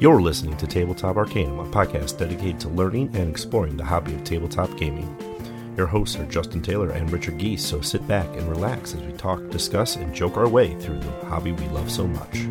You're 0.00 0.22
listening 0.22 0.56
to 0.56 0.66
Tabletop 0.66 1.18
Arcanum, 1.18 1.58
a 1.58 1.66
podcast 1.66 2.16
dedicated 2.16 2.58
to 2.60 2.70
learning 2.70 3.14
and 3.14 3.28
exploring 3.28 3.76
the 3.76 3.84
hobby 3.84 4.14
of 4.14 4.24
tabletop 4.24 4.74
gaming. 4.78 5.14
Your 5.76 5.86
hosts 5.86 6.16
are 6.16 6.24
Justin 6.24 6.62
Taylor 6.62 6.88
and 6.88 7.12
Richard 7.12 7.36
Geese, 7.36 7.62
so 7.62 7.82
sit 7.82 8.08
back 8.08 8.26
and 8.34 8.48
relax 8.48 8.94
as 8.94 9.02
we 9.02 9.12
talk, 9.12 9.46
discuss, 9.50 9.96
and 9.96 10.14
joke 10.14 10.38
our 10.38 10.48
way 10.48 10.74
through 10.76 11.00
the 11.00 11.10
hobby 11.26 11.52
we 11.52 11.68
love 11.68 11.90
so 11.90 12.06
much. 12.06 12.44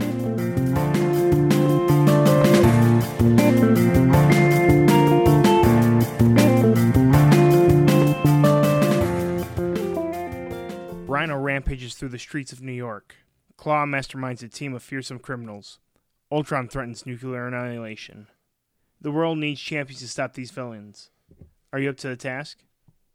Rhino 11.08 11.40
rampages 11.40 11.96
through 11.96 12.10
the 12.10 12.20
streets 12.20 12.52
of 12.52 12.62
New 12.62 12.74
York. 12.74 13.16
Klaw 13.58 13.88
masterminds 13.88 14.44
a 14.44 14.48
team 14.48 14.76
of 14.76 14.84
fearsome 14.84 15.18
criminals. 15.18 15.80
Ultron 16.32 16.68
threatens 16.68 17.08
nuclear 17.08 17.48
annihilation. 17.48 18.28
The 19.02 19.12
world 19.12 19.40
needs 19.40 19.60
champions 19.60 20.02
to 20.02 20.08
stop 20.08 20.34
these 20.34 20.52
villains. 20.52 21.10
Are 21.74 21.80
you 21.80 21.90
up 21.90 21.98
to 21.98 22.08
the 22.08 22.16
task? 22.16 22.60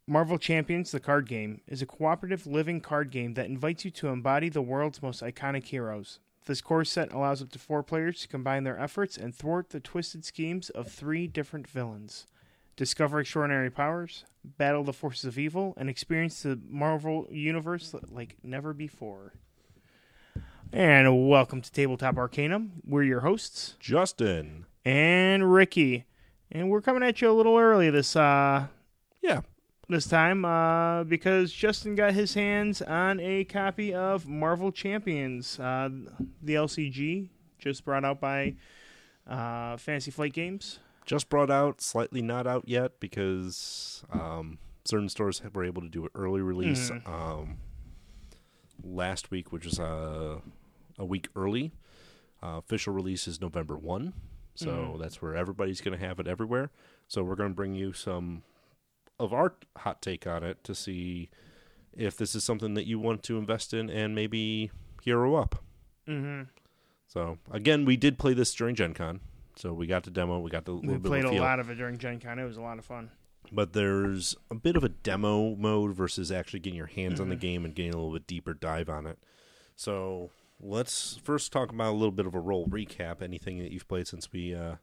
Marvel 0.06 0.36
Champions, 0.36 0.90
the 0.90 0.98
card 0.98 1.28
game, 1.28 1.60
is 1.68 1.80
a 1.80 1.86
cooperative 1.86 2.44
living 2.44 2.80
card 2.80 3.10
game 3.10 3.34
that 3.34 3.46
invites 3.46 3.84
you 3.84 3.92
to 3.92 4.08
embody 4.08 4.48
the 4.48 4.60
world's 4.60 5.00
most 5.00 5.22
iconic 5.22 5.64
heroes. 5.64 6.18
This 6.46 6.60
core 6.60 6.84
set 6.84 7.12
allows 7.12 7.40
up 7.40 7.50
to 7.52 7.58
four 7.58 7.84
players 7.84 8.20
to 8.22 8.28
combine 8.28 8.64
their 8.64 8.78
efforts 8.78 9.16
and 9.16 9.32
thwart 9.32 9.70
the 9.70 9.78
twisted 9.78 10.24
schemes 10.24 10.68
of 10.70 10.90
three 10.90 11.28
different 11.28 11.68
villains. 11.68 12.26
Discover 12.74 13.20
extraordinary 13.20 13.70
powers, 13.70 14.24
battle 14.44 14.82
the 14.82 14.92
forces 14.92 15.24
of 15.24 15.38
evil, 15.38 15.72
and 15.76 15.88
experience 15.88 16.42
the 16.42 16.60
Marvel 16.68 17.28
Universe 17.30 17.94
like 18.10 18.36
never 18.42 18.74
before. 18.74 19.34
And 20.72 21.28
welcome 21.28 21.60
to 21.60 21.70
Tabletop 21.70 22.16
Arcanum. 22.16 22.72
We're 22.84 23.04
your 23.04 23.20
hosts, 23.20 23.76
Justin. 23.78 24.66
and 24.84 25.52
Ricky. 25.52 26.04
And 26.50 26.68
we're 26.70 26.80
coming 26.82 27.02
at 27.02 27.20
you 27.20 27.30
a 27.30 27.32
little 27.32 27.56
early 27.56 27.90
this 27.90 28.16
uh 28.16 28.66
Yeah. 29.22 29.40
this 29.88 30.06
time 30.06 30.44
uh 30.44 31.04
because 31.04 31.52
Justin 31.52 31.94
got 31.94 32.12
his 32.12 32.34
hands 32.34 32.82
on 32.82 33.18
a 33.20 33.44
copy 33.44 33.94
of 33.94 34.26
Marvel 34.26 34.72
Champions, 34.72 35.58
uh 35.60 35.88
the 36.42 36.54
LCG 36.54 37.28
just 37.58 37.84
brought 37.84 38.04
out 38.04 38.20
by 38.20 38.54
uh 39.28 39.76
Fantasy 39.76 40.10
Flight 40.10 40.32
Games. 40.32 40.80
Just 41.06 41.28
brought 41.28 41.50
out, 41.50 41.80
slightly 41.82 42.22
not 42.22 42.46
out 42.46 42.64
yet 42.66 42.98
because 42.98 44.04
um, 44.10 44.56
certain 44.86 45.10
stores 45.10 45.42
were 45.52 45.62
able 45.64 45.82
to 45.82 45.88
do 45.88 46.04
an 46.04 46.10
early 46.14 46.40
release 46.40 46.90
Mhm. 46.90 47.06
um, 47.06 47.56
last 48.84 49.30
week, 49.30 49.52
which 49.52 49.66
is 49.66 49.80
uh, 49.80 50.40
a 50.98 51.04
week 51.04 51.28
early. 51.34 51.72
Uh, 52.42 52.58
official 52.58 52.92
release 52.92 53.26
is 53.26 53.40
November 53.40 53.76
1. 53.76 54.12
So 54.54 54.68
Mhm. 54.70 55.00
that's 55.00 55.20
where 55.22 55.34
everybody's 55.34 55.80
going 55.80 55.98
to 55.98 56.06
have 56.06 56.20
it 56.20 56.28
everywhere. 56.28 56.70
So 57.08 57.22
we're 57.24 57.34
going 57.36 57.50
to 57.50 57.54
bring 57.54 57.74
you 57.74 57.92
some 57.92 58.42
of 59.18 59.32
our 59.32 59.54
hot 59.78 60.00
take 60.02 60.26
on 60.26 60.44
it 60.44 60.62
to 60.64 60.74
see 60.74 61.30
if 61.92 62.16
this 62.16 62.34
is 62.34 62.44
something 62.44 62.74
that 62.74 62.86
you 62.86 62.98
want 62.98 63.22
to 63.24 63.38
invest 63.38 63.72
in 63.74 63.88
and 63.90 64.14
maybe 64.14 64.70
hero 65.02 65.34
up. 65.36 65.62
Mhm. 66.06 66.48
So 67.06 67.38
again, 67.50 67.84
we 67.84 67.96
did 67.96 68.18
play 68.18 68.34
this 68.34 68.54
during 68.54 68.74
Gen 68.74 68.94
Con. 68.94 69.20
So 69.56 69.72
we 69.72 69.86
got 69.86 70.02
the 70.02 70.10
demo, 70.10 70.40
we 70.40 70.50
got 70.50 70.64
the 70.64 70.72
little 70.72 70.90
We 70.92 70.98
bit 70.98 71.08
played 71.08 71.24
a 71.24 71.28
feel. 71.30 71.42
lot 71.42 71.60
of 71.60 71.70
it 71.70 71.76
during 71.76 71.96
Gen 71.98 72.18
Con. 72.20 72.38
It 72.38 72.44
was 72.44 72.56
a 72.56 72.60
lot 72.62 72.78
of 72.78 72.84
fun. 72.84 73.10
But 73.52 73.72
there's 73.72 74.34
a 74.50 74.54
bit 74.54 74.76
of 74.76 74.84
a 74.84 74.88
demo 74.88 75.54
mode 75.54 75.94
versus 75.94 76.32
actually 76.32 76.60
getting 76.60 76.76
your 76.76 76.86
hands 76.86 77.20
on 77.20 77.28
the 77.28 77.36
Mhm. 77.36 77.40
game 77.40 77.64
and 77.64 77.74
getting 77.74 77.92
a 77.94 77.96
little 77.96 78.12
bit 78.12 78.26
deeper 78.26 78.54
dive 78.54 78.88
on 78.88 79.06
it. 79.06 79.18
So 79.76 80.30
let's 80.60 81.16
first 81.18 81.52
talk 81.52 81.70
about 81.70 81.90
a 81.92 81.96
little 81.96 82.10
bit 82.12 82.26
of 82.26 82.34
a 82.34 82.40
role 82.40 82.66
recap. 82.66 83.22
Anything 83.22 83.58
that 83.58 83.70
you've 83.72 83.86
played 83.88 84.06
since 84.08 84.32
we 84.32 84.54
uh, 84.54 84.76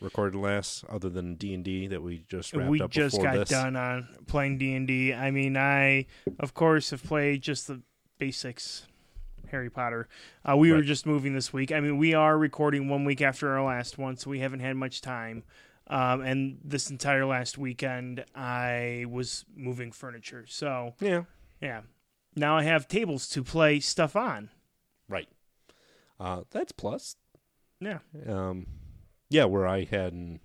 recorded 0.00 0.38
last, 0.38 0.84
other 0.88 1.08
than 1.08 1.34
D 1.36 1.54
and 1.54 1.64
D 1.64 1.86
that 1.86 2.02
we 2.02 2.24
just 2.28 2.52
wrapped 2.54 2.70
we 2.70 2.80
up 2.80 2.90
just 2.90 3.20
got 3.20 3.34
this. 3.34 3.48
done 3.48 3.76
on 3.76 4.08
playing 4.26 4.58
D&D. 4.58 5.12
I 5.14 5.30
mean, 5.30 5.56
I 5.56 6.06
of 6.38 6.52
course 6.54 6.90
have 6.90 7.02
played 7.02 7.42
just 7.42 7.66
the 7.68 7.80
basics 8.18 8.86
Harry 9.50 9.70
Potter. 9.70 10.08
Uh, 10.44 10.56
we 10.56 10.72
were 10.72 10.82
just 10.82 11.06
moving 11.06 11.32
this 11.32 11.52
week. 11.52 11.70
I 11.70 11.78
mean, 11.80 11.96
we 11.98 12.14
are 12.14 12.36
recording 12.36 12.88
one 12.88 13.04
week 13.04 13.20
after 13.22 13.50
our 13.52 13.64
last 13.64 13.96
one, 13.98 14.16
so 14.16 14.28
we 14.30 14.40
haven't 14.40 14.60
had 14.60 14.76
much 14.76 15.00
time. 15.00 15.44
Um, 15.88 16.20
and 16.22 16.58
this 16.64 16.90
entire 16.90 17.24
last 17.26 17.58
weekend, 17.58 18.24
I 18.34 19.04
was 19.08 19.44
moving 19.54 19.92
furniture. 19.92 20.44
So, 20.48 20.94
Yeah, 21.00 21.24
yeah. 21.60 21.82
Now 22.34 22.56
I 22.58 22.64
have 22.64 22.88
tables 22.88 23.28
to 23.30 23.42
play 23.44 23.80
stuff 23.80 24.16
on. 24.16 24.50
right. 25.08 25.28
Uh, 26.18 26.42
that's 26.50 26.72
plus. 26.72 27.16
Yeah. 27.80 27.98
Um, 28.26 28.66
yeah, 29.28 29.44
where 29.44 29.66
I 29.66 29.84
had, 29.84 30.12
an, 30.14 30.40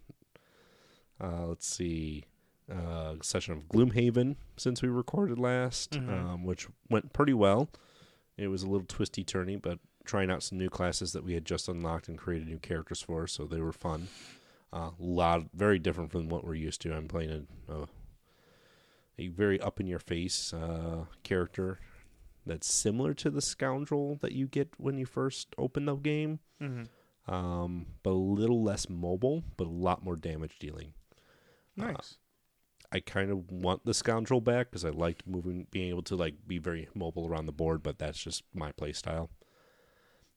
uh, 1.20 1.48
let's 1.48 1.66
see, 1.68 2.26
uh, 2.72 3.16
session 3.22 3.54
of 3.54 3.68
Gloomhaven 3.70 4.36
since 4.58 4.82
we 4.82 4.90
recorded 4.90 5.40
last, 5.40 5.92
Mhm. 5.92 6.10
um, 6.10 6.44
which 6.44 6.68
went 6.90 7.14
pretty 7.14 7.34
well. 7.34 7.70
It 8.38 8.48
was 8.48 8.64
a 8.64 8.68
little 8.68 8.88
twisty 8.88 9.24
turny, 9.24 9.62
but 9.62 9.80
trying 10.04 10.30
out 10.32 10.44
some 10.44 10.58
new 10.58 10.70
classes 10.70 11.14
that 11.14 11.24
we 11.24 11.34
had 11.34 11.46
just 11.46 11.68
unlocked 11.70 12.08
and 12.08 12.18
created 12.18 12.48
new 12.48 12.60
characters 12.60 13.02
for, 13.02 13.28
so 13.28 13.46
they 13.46 13.62
were 13.62 13.72
fun. 13.74 14.08
A 14.74 14.92
lot, 15.00 15.44
very 15.54 15.80
different 15.80 16.12
from 16.12 16.30
what 16.30 16.46
we're 16.46 16.56
used 16.56 16.82
to. 16.82 16.94
I'm 16.94 17.08
playing 17.08 17.46
a, 17.68 17.74
a, 17.74 17.88
a 19.20 19.28
very 19.28 19.60
up 19.60 19.80
in 19.80 19.88
your 19.88 20.00
face 20.00 20.54
uh, 20.54 21.06
character 21.24 21.80
that's 22.46 22.72
similar 22.72 23.14
to 23.16 23.30
the 23.30 23.42
scoundrel 23.42 24.18
that 24.22 24.32
you 24.32 24.48
get 24.48 24.70
when 24.78 24.98
you 24.98 25.06
first 25.06 25.54
open 25.58 25.86
the 25.86 25.96
game 25.96 26.40
Mm-hmm. 26.62 27.34
um, 27.34 27.86
but 28.04 28.12
a 28.12 28.14
little 28.14 28.64
less 28.64 28.88
mobile, 28.88 29.44
but 29.58 29.68
a 29.68 29.70
lot 29.72 30.04
more 30.04 30.16
damage 30.16 30.58
dealing. 30.60 30.94
Nice. 31.76 32.18
I 32.92 33.00
kind 33.00 33.32
of 33.32 33.52
want 33.52 33.84
the 33.86 33.94
scoundrel 33.94 34.42
back 34.42 34.70
because 34.70 34.86
I 34.86 34.90
liked 34.90 35.26
moving, 35.26 35.66
being 35.72 35.90
able 35.90 36.04
to 36.04 36.16
like 36.16 36.36
be 36.48 36.60
very 36.60 36.88
mobile 36.94 37.28
around 37.28 37.46
the 37.48 37.52
board, 37.52 37.82
but 37.84 37.98
that's 38.00 38.20
just 38.24 38.44
my 38.54 38.72
play 38.74 38.94
style. 38.94 39.30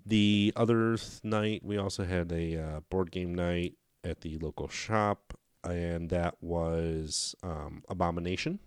The 0.07 0.53
other 0.57 0.97
night, 1.23 1.63
we 1.65 1.77
also 1.79 2.05
had 2.05 2.31
a 2.33 2.57
uh, 2.61 2.81
board 2.91 3.11
game 3.11 3.35
night 3.35 3.75
at 4.05 4.21
the 4.21 4.39
local 4.39 4.69
shop, 4.69 5.35
and 5.63 6.11
that 6.11 6.37
was 6.41 7.35
um, 7.43 7.83
Abomination, 7.89 8.61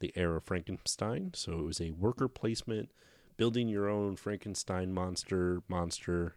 the 0.00 0.12
Heir 0.16 0.36
of 0.36 0.44
Frankenstein. 0.44 1.32
So 1.34 1.52
it 1.60 1.64
was 1.64 1.80
a 1.80 1.90
worker 1.90 2.28
placement, 2.28 2.90
building 3.36 3.68
your 3.68 3.88
own 3.88 4.16
Frankenstein 4.16 4.92
monster, 4.92 5.62
monster. 5.68 6.34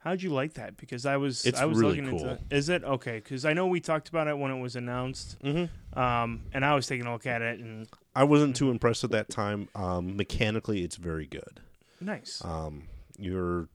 How'd 0.00 0.22
you 0.22 0.30
like 0.30 0.54
that? 0.54 0.76
Because 0.76 1.04
I 1.06 1.16
was 1.16 1.44
It's 1.44 1.60
I 1.60 1.64
was 1.64 1.76
really 1.78 2.00
looking 2.00 2.18
cool. 2.18 2.28
into 2.28 2.42
Is 2.50 2.68
it 2.68 2.84
okay? 2.84 3.16
Because 3.16 3.44
I 3.44 3.52
know 3.52 3.66
we 3.66 3.80
talked 3.80 4.08
about 4.08 4.28
it 4.28 4.38
when 4.38 4.52
it 4.52 4.60
was 4.60 4.76
announced. 4.76 5.36
Mm-hmm. 5.42 5.98
Um, 5.98 6.42
and 6.52 6.64
I 6.64 6.74
was 6.76 6.86
taking 6.86 7.06
a 7.06 7.12
look 7.12 7.26
at 7.26 7.42
it, 7.42 7.58
and 7.58 7.88
I 8.14 8.22
wasn't 8.24 8.54
too 8.54 8.70
impressed 8.70 9.02
at 9.02 9.10
that 9.10 9.28
time. 9.28 9.68
Um, 9.74 10.16
mechanically, 10.16 10.84
it's 10.84 10.96
very 10.96 11.26
good. 11.26 11.60
nice. 12.00 12.40
Um, 12.44 12.84
you're 13.18 13.68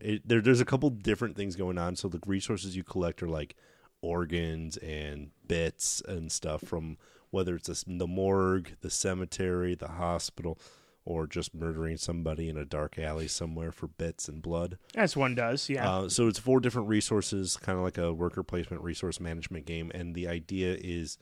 it, 0.00 0.26
there. 0.26 0.40
There's 0.40 0.60
a 0.60 0.64
couple 0.64 0.90
different 0.90 1.36
things 1.36 1.56
going 1.56 1.78
on. 1.78 1.96
So 1.96 2.08
the 2.08 2.20
resources 2.26 2.76
you 2.76 2.84
collect 2.84 3.22
are 3.22 3.28
like 3.28 3.56
organs 4.02 4.76
and 4.78 5.30
bits 5.46 6.02
and 6.08 6.32
stuff 6.32 6.62
from 6.62 6.96
whether 7.30 7.54
it's 7.54 7.68
a 7.68 7.84
the 7.86 8.06
morgue, 8.06 8.76
the 8.80 8.90
cemetery, 8.90 9.74
the 9.74 9.88
hospital, 9.88 10.58
or 11.04 11.26
just 11.26 11.54
murdering 11.54 11.96
somebody 11.96 12.48
in 12.48 12.56
a 12.56 12.64
dark 12.64 12.98
alley 12.98 13.28
somewhere 13.28 13.72
for 13.72 13.86
bits 13.86 14.28
and 14.28 14.42
blood. 14.42 14.78
As 14.94 15.16
one 15.16 15.34
does, 15.34 15.68
yeah. 15.68 15.88
Uh, 15.88 16.08
so 16.08 16.28
it's 16.28 16.38
four 16.38 16.60
different 16.60 16.88
resources, 16.88 17.56
kind 17.56 17.78
of 17.78 17.84
like 17.84 17.98
a 17.98 18.12
worker 18.12 18.42
placement 18.42 18.82
resource 18.82 19.20
management 19.20 19.66
game. 19.66 19.90
And 19.94 20.14
the 20.14 20.28
idea 20.28 20.76
is 20.80 21.18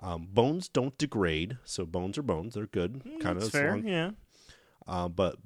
um, 0.00 0.28
bones 0.30 0.68
don't 0.68 0.96
degrade. 0.96 1.58
So 1.64 1.84
bones 1.84 2.16
are 2.18 2.22
bones; 2.22 2.54
they're 2.54 2.66
good, 2.66 3.02
kind 3.20 3.36
of 3.38 3.50
fair. 3.50 3.76
Yeah. 3.76 4.10
uh, 4.86 5.08
but 5.08 5.36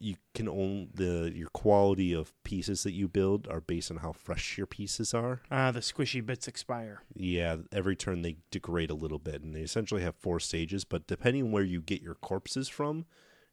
you 0.00 0.16
can 0.34 0.48
own 0.48 0.88
the 0.94 1.30
your 1.34 1.48
quality 1.50 2.12
of 2.14 2.32
pieces 2.42 2.82
that 2.84 2.92
you 2.92 3.06
build 3.08 3.46
are 3.48 3.60
based 3.60 3.90
on 3.90 3.98
how 3.98 4.12
fresh 4.12 4.56
your 4.56 4.66
pieces 4.66 5.12
are. 5.14 5.42
Uh, 5.50 5.70
the 5.70 5.80
squishy 5.80 6.24
bits 6.24 6.48
expire. 6.48 7.02
Yeah, 7.14 7.56
every 7.70 7.96
turn 7.96 8.22
they 8.22 8.36
degrade 8.50 8.90
a 8.90 8.94
little 8.94 9.18
bit, 9.18 9.42
and 9.42 9.54
they 9.54 9.60
essentially 9.60 10.02
have 10.02 10.14
four 10.16 10.40
stages. 10.40 10.84
But 10.84 11.06
depending 11.06 11.52
where 11.52 11.62
you 11.64 11.80
get 11.82 12.00
your 12.02 12.14
corpses 12.14 12.68
from, 12.68 13.04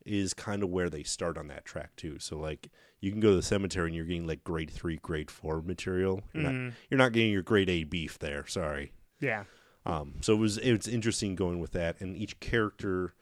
is 0.05 0.33
kind 0.33 0.63
of 0.63 0.69
where 0.69 0.89
they 0.89 1.03
start 1.03 1.37
on 1.37 1.47
that 1.49 1.65
track 1.65 1.95
too. 1.97 2.17
So 2.19 2.37
like 2.37 2.69
you 3.01 3.11
can 3.11 3.19
go 3.19 3.31
to 3.31 3.35
the 3.35 3.41
cemetery 3.43 3.87
and 3.87 3.95
you're 3.95 4.05
getting 4.05 4.25
like 4.25 4.43
grade 4.43 4.71
three, 4.71 4.97
grade 4.97 5.29
four 5.29 5.61
material. 5.61 6.21
You're 6.33 6.43
not 6.43 6.53
Mhm. 6.53 6.73
you're 6.89 6.97
not 6.97 7.11
getting 7.11 7.31
your 7.33 7.43
grade 7.43 7.69
A 7.69 7.83
beef 7.83 8.17
there. 8.17 8.47
Sorry. 8.47 8.93
Yeah. 9.19 9.43
Um, 9.85 10.15
so 10.21 10.33
it 10.33 10.37
was 10.39 10.57
it's 10.59 10.87
interesting 10.87 11.35
going 11.35 11.59
with 11.59 11.71
that, 11.73 11.99
and 11.99 12.15
each 12.15 12.39
character, 12.39 13.13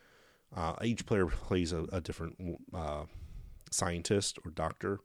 uh, 0.56 0.76
each 0.84 1.06
player 1.06 1.28
plays 1.28 1.72
a, 1.74 1.86
a 1.92 2.02
different 2.02 2.38
uh, 2.74 3.04
scientist 3.72 4.40
or 4.46 4.52
doctor, 4.52 5.00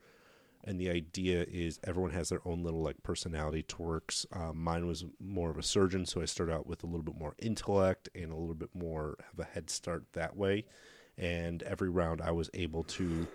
and 0.65 0.81
the 0.81 0.91
idea 0.91 1.45
is 1.49 1.81
everyone 1.85 2.13
has 2.13 2.29
their 2.29 2.41
own 2.47 2.63
little 2.63 2.83
like 2.83 3.03
personality 3.03 3.63
twerks. 3.63 4.27
Uh, 4.33 4.53
mine 4.53 4.87
was 4.87 5.05
more 5.19 5.51
of 5.51 5.59
a 5.59 5.63
surgeon, 5.63 6.07
so 6.07 6.21
I 6.21 6.27
started 6.27 6.53
out 6.53 6.67
with 6.67 6.85
a 6.85 6.87
little 6.87 7.03
bit 7.03 7.19
more 7.19 7.35
intellect 7.39 8.09
and 8.15 8.31
a 8.31 8.37
little 8.37 8.55
bit 8.55 8.71
more 8.75 9.17
have 9.31 9.47
a 9.47 9.51
head 9.51 9.71
start 9.71 10.05
that 10.13 10.37
way. 10.37 10.67
And 11.19 11.63
every 11.65 11.91
round, 11.91 12.23
I 12.23 12.31
was 12.31 12.49
able 12.55 12.85
to 12.85 13.27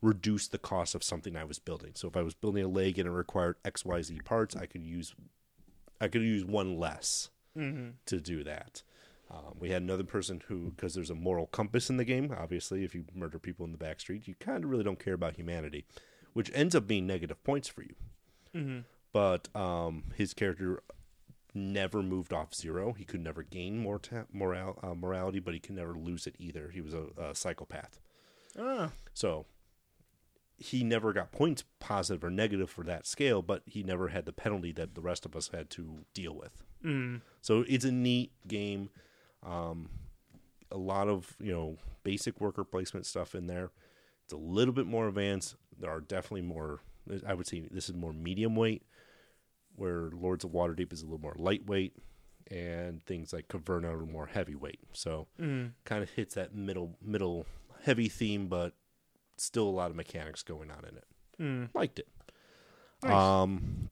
reduce 0.00 0.48
the 0.48 0.58
cost 0.58 0.94
of 0.94 1.02
something 1.04 1.36
I 1.36 1.44
was 1.44 1.58
building. 1.60 1.92
So 1.94 2.08
if 2.08 2.16
I 2.16 2.22
was 2.22 2.34
building 2.34 2.64
a 2.64 2.68
leg 2.68 2.98
and 2.98 3.08
it 3.08 3.12
required 3.12 3.56
X 3.64 3.84
Y 3.84 4.02
Z 4.02 4.20
parts, 4.24 4.54
I 4.56 4.66
could 4.66 4.82
use 4.84 5.14
I 6.00 6.08
could 6.08 6.22
use 6.22 6.44
one 6.44 6.76
less 6.78 7.30
to 8.06 8.20
do 8.20 8.42
that. 8.44 8.82
Um, 9.32 9.54
we 9.58 9.70
had 9.70 9.80
another 9.80 10.04
person 10.04 10.42
who, 10.48 10.72
because 10.72 10.94
there's 10.94 11.08
a 11.08 11.14
moral 11.14 11.46
compass 11.46 11.88
in 11.88 11.96
the 11.96 12.04
game, 12.04 12.34
obviously, 12.38 12.84
if 12.84 12.94
you 12.94 13.06
murder 13.14 13.38
people 13.38 13.64
in 13.64 13.72
the 13.72 13.78
back 13.78 13.98
street, 13.98 14.28
you 14.28 14.34
kind 14.38 14.62
of 14.62 14.70
really 14.70 14.84
don't 14.84 15.02
care 15.02 15.14
about 15.14 15.36
humanity, 15.36 15.86
which 16.34 16.50
ends 16.52 16.74
up 16.74 16.86
being 16.86 17.06
negative 17.06 17.42
points 17.42 17.66
for 17.66 17.82
you. 17.82 17.94
But 19.12 19.48
um, 19.56 20.04
his 20.16 20.34
character 20.34 20.82
never 21.54 22.02
moved 22.02 22.32
off 22.32 22.54
zero. 22.54 22.92
He 22.92 23.04
could 23.04 23.22
never 23.22 23.42
gain 23.42 23.78
more 23.78 23.98
ta- 23.98 24.24
moral- 24.32 24.78
uh, 24.82 24.94
morality, 24.94 25.38
but 25.38 25.54
he 25.54 25.60
could 25.60 25.76
never 25.76 25.94
lose 25.94 26.26
it 26.26 26.36
either. 26.38 26.70
He 26.72 26.82
was 26.82 26.92
a, 26.92 27.06
a 27.18 27.34
psychopath. 27.34 28.00
Oh. 28.58 28.90
So 29.14 29.46
he 30.58 30.84
never 30.84 31.12
got 31.12 31.32
points 31.32 31.64
positive 31.80 32.22
or 32.22 32.30
negative 32.30 32.70
for 32.70 32.84
that 32.84 33.06
scale, 33.06 33.40
but 33.42 33.62
he 33.66 33.82
never 33.82 34.08
had 34.08 34.26
the 34.26 34.32
penalty 34.32 34.72
that 34.72 34.94
the 34.94 35.00
rest 35.00 35.24
of 35.24 35.34
us 35.34 35.48
had 35.52 35.70
to 35.70 36.04
deal 36.12 36.34
with. 36.34 36.62
Mm. 36.84 37.22
So 37.40 37.64
it's 37.66 37.84
a 37.84 37.92
neat 37.92 38.32
game. 38.46 38.90
Um, 39.44 39.88
a 40.70 40.76
lot 40.78 41.08
of 41.08 41.36
you 41.40 41.52
know 41.52 41.76
basic 42.04 42.40
worker 42.40 42.64
placement 42.64 43.06
stuff 43.06 43.34
in 43.34 43.46
there. 43.46 43.70
It's 44.24 44.32
a 44.32 44.36
little 44.38 44.74
bit 44.74 44.86
more 44.86 45.08
advanced. 45.08 45.56
There 45.78 45.90
are 45.90 46.00
definitely 46.00 46.42
more. 46.42 46.80
I 47.26 47.34
would 47.34 47.46
say 47.46 47.66
this 47.70 47.88
is 47.88 47.94
more 47.94 48.12
medium 48.12 48.54
weight, 48.56 48.82
where 49.74 50.10
Lords 50.12 50.44
of 50.44 50.52
Waterdeep 50.52 50.92
is 50.92 51.02
a 51.02 51.04
little 51.04 51.18
more 51.20 51.34
lightweight, 51.36 51.94
and 52.50 53.04
things 53.06 53.32
like 53.32 53.48
Caverna 53.48 53.92
are 53.92 54.06
more 54.06 54.26
heavyweight. 54.26 54.80
So 54.92 55.26
Mm. 55.40 55.72
kind 55.84 56.02
of 56.02 56.10
hits 56.10 56.34
that 56.36 56.54
middle 56.54 56.96
middle 57.02 57.46
heavy 57.82 58.08
theme, 58.08 58.46
but 58.48 58.74
still 59.36 59.68
a 59.68 59.70
lot 59.70 59.90
of 59.90 59.96
mechanics 59.96 60.42
going 60.44 60.70
on 60.70 60.84
in 60.84 60.96
it. 60.96 61.04
Mm. 61.40 61.68
Liked 61.74 61.98
it. 61.98 62.08
Nice. 63.02 63.12
Um, 63.12 63.90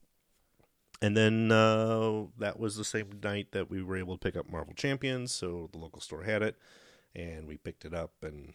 and 1.01 1.15
then 1.17 1.51
uh, 1.51 2.25
that 2.37 2.59
was 2.59 2.75
the 2.75 2.85
same 2.85 3.07
night 3.23 3.51
that 3.51 3.69
we 3.69 3.81
were 3.81 3.97
able 3.97 4.15
to 4.15 4.19
pick 4.19 4.35
up 4.35 4.49
Marvel 4.51 4.73
Champions. 4.73 5.31
So 5.31 5.69
the 5.71 5.77
local 5.79 6.01
store 6.01 6.23
had 6.23 6.41
it, 6.43 6.57
and 7.15 7.47
we 7.47 7.57
picked 7.57 7.85
it 7.85 7.93
up 7.93 8.11
and 8.21 8.53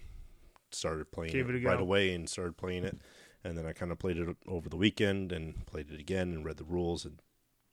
started 0.70 1.10
playing 1.12 1.32
Gave 1.32 1.48
it, 1.50 1.56
it 1.56 1.64
right 1.64 1.81
away 1.81 2.12
and 2.14 2.28
started 2.28 2.56
playing 2.56 2.84
it. 2.84 2.98
And 3.44 3.56
then 3.56 3.66
I 3.66 3.72
kind 3.72 3.93
of 3.93 3.98
played 3.98 4.16
it 4.19 4.37
over 4.48 4.69
the 4.69 4.76
weekend 4.76 5.31
and 5.32 5.64
played 5.66 5.90
it 5.90 6.00
again 6.00 6.32
and 6.32 6.44
read 6.44 6.56
the 6.56 6.64
rules 6.64 7.04
and 7.04 7.20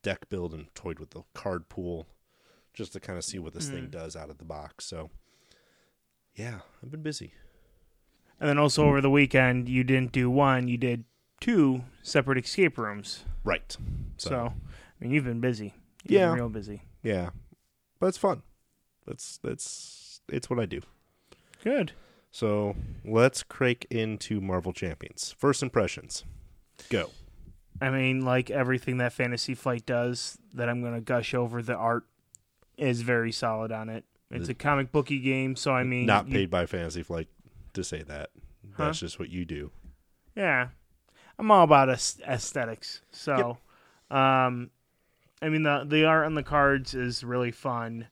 deck 0.04 0.30
build 0.30 0.54
and 0.54 0.74
toyed 0.76 1.00
with 1.00 1.12
the 1.12 1.24
card 1.34 1.70
pool 1.70 2.08
just 2.74 2.94
to 2.94 3.00
kind 3.00 3.18
of 3.18 3.24
see 3.24 3.40
what 3.40 3.54
this 3.54 3.70
thing 3.70 3.86
Mhm. 3.88 3.92
does 3.92 4.16
out 4.16 4.30
of 4.30 4.38
the 4.38 4.46
box. 4.46 4.86
So 4.86 5.10
yeah, 6.36 6.60
I've 6.82 6.92
been 6.92 7.02
busy. 7.04 7.34
And 8.40 8.50
then 8.50 8.58
also 8.58 8.86
over 8.86 9.00
the 9.02 9.10
weekend, 9.10 9.70
you 9.70 9.84
didn't 9.84 10.12
do 10.12 10.30
one, 10.30 10.68
you 10.68 10.78
did 10.78 11.06
two 11.44 11.84
separate 12.02 12.38
escape 12.44 12.78
rooms. 12.78 13.26
Right. 13.44 13.76
So, 14.18 14.54
I 14.54 15.04
mean, 15.04 15.12
you've 15.14 15.26
been 15.26 15.42
busy. 15.42 15.74
You've 16.04 16.12
Yeah. 16.22 16.28
been 16.30 16.36
real 16.36 16.50
busy. 16.50 16.84
Yeah, 17.04 17.32
but 18.00 18.08
it's 18.08 18.18
fun. 18.18 18.44
That's 19.06 19.38
that's 19.44 20.22
it's 20.30 20.50
what 20.50 20.60
I 20.60 20.66
do. 20.66 20.82
Good. 21.64 21.92
So 22.32 22.76
let's 23.06 23.44
crank 23.44 23.86
into 23.90 24.40
Marvel 24.42 24.74
Champions. 24.74 25.36
First 25.38 25.62
impressions. 25.62 26.24
Go. 26.90 27.10
I 27.82 27.90
mean, 27.90 28.22
like 28.22 28.50
everything 28.50 28.98
that 28.98 29.14
Fantasy 29.14 29.54
Flight 29.54 29.86
does, 29.86 30.38
that 30.54 30.70
I'm 30.70 30.82
going 30.82 30.94
to 30.96 31.02
gush 31.02 31.34
over, 31.34 31.62
the 31.62 31.76
art 31.76 32.06
is 32.78 33.02
very 33.02 33.32
solid 33.32 33.72
on 33.72 33.90
it. 33.90 34.06
It's 34.32 34.50
a 34.50 34.54
comic 34.56 34.92
booky 34.92 35.20
game, 35.20 35.56
so 35.56 35.74
I 35.74 35.84
mean, 35.84 36.06
Not 36.08 36.28
you- 36.28 36.34
paid 36.34 36.50
by 36.50 36.66
Fantasy 36.66 37.04
Flight 37.04 37.28
to 37.74 37.84
say 37.84 38.02
that. 38.04 38.30
Huh? 38.78 38.86
That's 38.86 39.00
just 39.00 39.20
what 39.20 39.30
you 39.30 39.46
do. 39.46 39.72
Yeah, 40.36 40.70
I'm 41.40 41.52
all 41.52 41.64
about 41.64 41.90
aesthetics. 41.90 43.02
So, 43.12 43.58
um, 44.12 44.70
I 45.42 45.50
mean 45.50 45.64
the 45.64 45.86
the 45.86 46.06
art 46.06 46.26
on 46.26 46.36
the 46.36 46.44
cards 46.44 46.94
is 46.94 47.24
really 47.24 47.52
fun. 47.52 48.08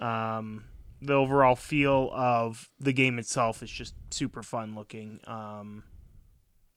Um, 0.00 0.64
the 1.00 1.14
overall 1.14 1.56
feel 1.56 2.10
of 2.12 2.68
the 2.80 2.92
game 2.92 3.18
itself 3.18 3.62
is 3.62 3.70
just 3.70 3.94
super 4.10 4.42
fun 4.42 4.74
looking. 4.74 5.20
Um, 5.26 5.84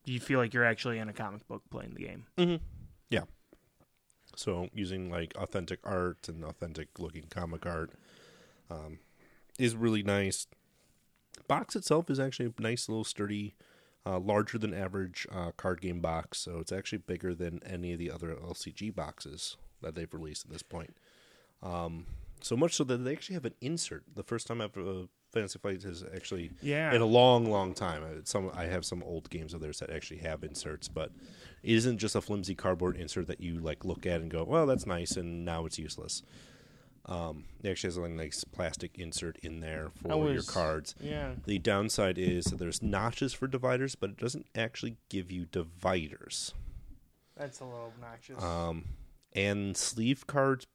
you 0.06 0.20
feel 0.20 0.40
like 0.40 0.54
you're 0.54 0.66
actually 0.66 1.00
in 1.00 1.10
a 1.10 1.14
comic 1.14 1.48
book 1.48 1.64
playing 1.70 1.94
the 1.96 2.04
game. 2.04 2.26
Mm-hmm. 2.38 2.64
Yeah. 3.10 3.24
So 4.36 4.70
using 4.74 5.10
like 5.10 5.34
authentic 5.36 5.80
art 5.84 6.28
and 6.28 6.44
authentic 6.44 6.90
looking 7.00 7.26
comic 7.30 7.66
art 7.66 7.92
um, 8.70 9.00
is 9.58 9.76
really 9.76 10.04
nice. 10.04 10.48
Box 11.48 11.76
itself 11.76 12.10
is 12.10 12.20
actually 12.20 12.52
a 12.58 12.62
nice 12.62 12.90
little 12.90 13.04
sturdy, 13.04 13.56
uh, 14.06 14.20
larger 14.20 14.58
than 14.58 14.74
average 14.74 15.28
uh, 15.32 15.52
card 15.58 15.82
game 15.82 16.00
box. 16.00 16.38
So 16.40 16.60
it's 16.60 16.72
actually 16.72 17.00
bigger 17.00 17.34
than 17.34 17.62
any 17.66 17.94
of 17.94 18.00
the 18.00 18.12
other 18.12 18.36
LCG 18.36 18.94
boxes 18.96 19.58
that 19.82 19.96
they've 19.96 20.14
released 20.14 20.46
at 20.46 20.52
this 20.52 20.64
point. 20.64 20.96
Um, 21.64 22.06
so 22.42 22.56
much 22.56 22.74
so 22.76 22.84
that 22.84 22.98
they 22.98 23.12
actually 23.12 23.36
have 23.36 23.46
an 23.46 23.56
insert. 23.62 24.04
The 24.14 24.24
first 24.24 24.46
time 24.48 24.62
I've 24.62 24.78
uh, 24.78 25.08
Fantasy 25.32 25.60
Flight 25.60 25.84
has 25.84 26.04
actually 26.16 26.52
Yeah, 26.62 26.94
in 26.94 27.02
a 27.02 27.06
long, 27.06 27.50
long 27.50 27.74
time. 27.74 28.04
Some 28.26 28.52
I 28.54 28.66
have 28.66 28.86
some 28.86 29.04
old 29.04 29.30
games 29.30 29.54
of 29.54 29.62
theirs 29.62 29.80
that 29.80 29.90
actually 29.90 30.20
have 30.20 30.44
inserts, 30.44 30.88
but 30.88 31.12
it 31.64 31.74
isn't 31.76 31.98
just 31.98 32.16
a 32.16 32.22
flimsy 32.22 32.56
cardboard 32.56 32.96
insert 32.98 33.28
that 33.28 33.42
you 33.42 33.60
like 33.60 33.84
look 33.84 34.06
at 34.06 34.22
and 34.22 34.30
go, 34.30 34.44
"Well, 34.44 34.66
that's 34.66 34.86
nice," 34.86 35.18
and 35.18 35.44
now 35.44 35.66
it's 35.66 35.80
useless. 35.80 36.24
Um, 37.08 37.46
it 37.64 37.70
actually 37.70 37.90
has 37.90 37.98
a 37.98 38.08
nice 38.08 38.44
plastic 38.44 38.98
insert 38.98 39.38
in 39.44 39.60
there 39.60 39.92
for 40.02 40.12
I 40.12 40.32
your 40.34 40.42
cards. 40.44 40.96
yeah. 41.00 41.36
The 41.46 41.60
downside 41.60 42.18
is 42.18 42.46
that 42.46 42.58
there's 42.58 42.82
notches 42.82 43.34
for 43.34 43.48
dividers, 43.48 43.94
but 43.96 44.10
it 44.12 44.18
doesn't 44.18 44.48
actually 44.56 44.98
give 45.10 45.32
you 45.32 45.46
dividers. 45.46 46.54
That's 47.38 47.60
a 47.60 47.66
little 47.66 47.94
obnoxious. 47.96 48.44
Um, 48.44 48.86
and 49.34 49.78
sleeve 49.78 50.26
cards 50.26 50.66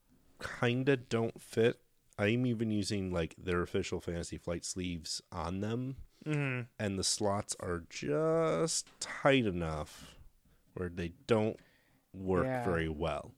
kinda 0.61 0.97
don't 0.97 1.41
fit. 1.41 1.81
I'm 2.19 2.47
even 2.47 2.71
using 2.71 3.11
like 3.11 3.35
their 3.37 3.63
official 3.63 4.01
Fantasy 4.01 4.37
Flight 4.39 4.65
sleeves 4.65 5.23
on 5.33 5.61
them 5.61 5.97
hmm 6.25 6.61
and 6.79 6.99
the 6.99 7.05
slots 7.05 7.57
are 7.61 7.83
just 7.89 8.87
tight 9.01 9.47
enough 9.47 10.15
where 10.75 10.91
they 10.91 11.13
don't 11.27 11.59
work 12.13 12.47
Yeah. 12.47 12.63
very 12.65 12.89
well. 12.91 13.33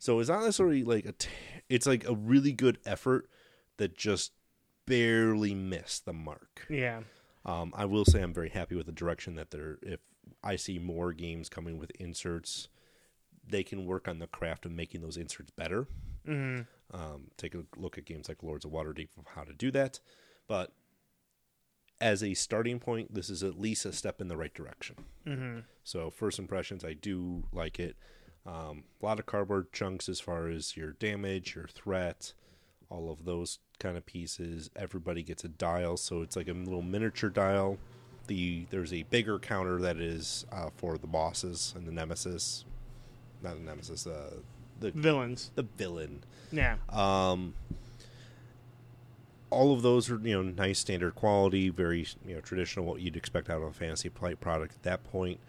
So 0.00 0.18
it's 0.18 0.30
not 0.30 0.40
necessarily 0.40 0.82
like 0.82 1.04
a 1.04 1.12
t- 1.12 1.28
it's 1.68 1.86
like 1.86 2.08
a 2.08 2.14
really 2.14 2.52
good 2.52 2.78
effort 2.84 3.28
that 3.76 3.96
just 3.96 4.32
barely 4.86 5.54
missed 5.54 6.06
the 6.06 6.12
mark. 6.12 6.66
Yeah. 6.68 7.02
Um, 7.44 7.72
I 7.76 7.84
will 7.84 8.04
say 8.04 8.22
I'm 8.22 8.32
very 8.34 8.48
happy 8.48 8.74
with 8.74 8.86
the 8.86 8.92
direction 8.92 9.34
that 9.36 9.50
they're. 9.50 9.78
If 9.82 10.00
I 10.42 10.56
see 10.56 10.78
more 10.78 11.12
games 11.12 11.48
coming 11.50 11.78
with 11.78 11.90
inserts, 12.00 12.68
they 13.46 13.62
can 13.62 13.84
work 13.86 14.08
on 14.08 14.18
the 14.18 14.26
craft 14.26 14.64
of 14.66 14.72
making 14.72 15.02
those 15.02 15.16
inserts 15.18 15.50
better. 15.50 15.86
hmm 16.24 16.60
Um, 16.92 17.28
take 17.36 17.54
a 17.54 17.64
look 17.76 17.98
at 17.98 18.04
games 18.06 18.28
like 18.28 18.42
Lords 18.42 18.64
of 18.64 18.72
Waterdeep 18.72 19.10
of 19.18 19.26
how 19.34 19.44
to 19.44 19.52
do 19.52 19.70
that. 19.70 20.00
But 20.48 20.72
as 22.00 22.22
a 22.22 22.32
starting 22.34 22.78
point, 22.80 23.12
this 23.14 23.28
is 23.28 23.42
at 23.42 23.60
least 23.60 23.84
a 23.84 23.92
step 23.92 24.20
in 24.22 24.28
the 24.28 24.36
right 24.36 24.54
direction. 24.54 24.96
hmm 25.26 25.58
So 25.84 26.10
first 26.10 26.38
impressions, 26.38 26.84
I 26.84 26.94
do 26.94 27.44
like 27.52 27.78
it. 27.78 27.96
Um, 28.46 28.84
a 29.02 29.06
lot 29.06 29.18
of 29.18 29.26
cardboard 29.26 29.72
chunks 29.72 30.08
as 30.08 30.18
far 30.20 30.48
as 30.48 30.76
your 30.76 30.92
damage, 30.92 31.54
your 31.54 31.66
threat, 31.68 32.32
all 32.88 33.10
of 33.10 33.24
those 33.24 33.58
kind 33.78 33.96
of 33.96 34.06
pieces. 34.06 34.70
Everybody 34.74 35.22
gets 35.22 35.44
a 35.44 35.48
dial, 35.48 35.96
so 35.96 36.22
it's 36.22 36.36
like 36.36 36.48
a 36.48 36.52
little 36.52 36.82
miniature 36.82 37.30
dial. 37.30 37.78
The 38.26 38.66
there's 38.70 38.92
a 38.92 39.02
bigger 39.04 39.38
counter 39.38 39.80
that 39.80 39.96
is 39.98 40.46
uh, 40.52 40.70
for 40.76 40.96
the 40.98 41.06
bosses 41.06 41.74
and 41.76 41.86
the 41.86 41.92
nemesis, 41.92 42.64
not 43.42 43.54
the 43.54 43.60
nemesis, 43.60 44.06
uh, 44.06 44.34
the 44.78 44.90
Villains. 44.92 45.50
the 45.54 45.62
villain. 45.62 46.22
Yeah. 46.52 46.76
Um, 46.88 47.54
all 49.50 49.72
of 49.74 49.82
those 49.82 50.08
are 50.10 50.18
you 50.18 50.34
know 50.34 50.42
nice 50.42 50.78
standard 50.78 51.14
quality, 51.14 51.68
very 51.68 52.06
you 52.26 52.34
know 52.34 52.40
traditional 52.40 52.86
what 52.86 53.00
you'd 53.00 53.16
expect 53.16 53.50
out 53.50 53.58
of 53.58 53.64
a 53.64 53.72
fantasy 53.72 54.08
flight 54.08 54.40
product 54.40 54.74
at 54.76 54.82
that 54.84 55.04
point. 55.04 55.40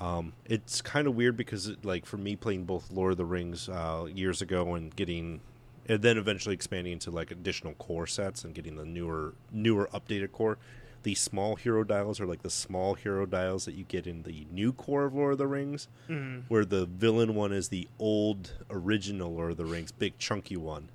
Um, 0.00 0.32
it's 0.46 0.80
kind 0.80 1.06
of 1.06 1.14
weird 1.14 1.36
because 1.36 1.66
it, 1.66 1.84
like 1.84 2.06
for 2.06 2.16
me 2.16 2.34
playing 2.34 2.64
both 2.64 2.90
Lord 2.90 3.12
of 3.12 3.18
the 3.18 3.24
Rings 3.26 3.68
uh, 3.68 4.06
years 4.12 4.40
ago 4.40 4.74
and 4.74 4.94
getting 4.96 5.40
and 5.86 6.00
then 6.02 6.16
eventually 6.16 6.54
expanding 6.54 6.94
into 6.94 7.10
like 7.10 7.30
additional 7.30 7.74
core 7.74 8.06
sets 8.06 8.44
and 8.44 8.54
getting 8.54 8.76
the 8.76 8.84
newer 8.84 9.34
newer 9.52 9.88
updated 9.92 10.32
core. 10.32 10.56
The 11.02 11.14
small 11.14 11.56
hero 11.56 11.82
dials 11.82 12.20
are 12.20 12.26
like 12.26 12.42
the 12.42 12.50
small 12.50 12.94
hero 12.94 13.24
dials 13.24 13.64
that 13.64 13.74
you 13.74 13.84
get 13.84 14.06
in 14.06 14.22
the 14.22 14.46
new 14.52 14.72
core 14.72 15.04
of 15.06 15.14
Lord 15.14 15.32
of 15.32 15.38
the 15.38 15.46
Rings 15.46 15.88
hmm 16.06 16.40
where 16.48 16.64
the 16.64 16.86
villain 16.86 17.34
one 17.34 17.52
is 17.52 17.68
the 17.68 17.86
old 17.98 18.52
original 18.70 19.34
Lord 19.34 19.50
of 19.52 19.56
the 19.58 19.64
Rings, 19.66 19.92
big 19.92 20.16
chunky 20.18 20.56
one. 20.56 20.88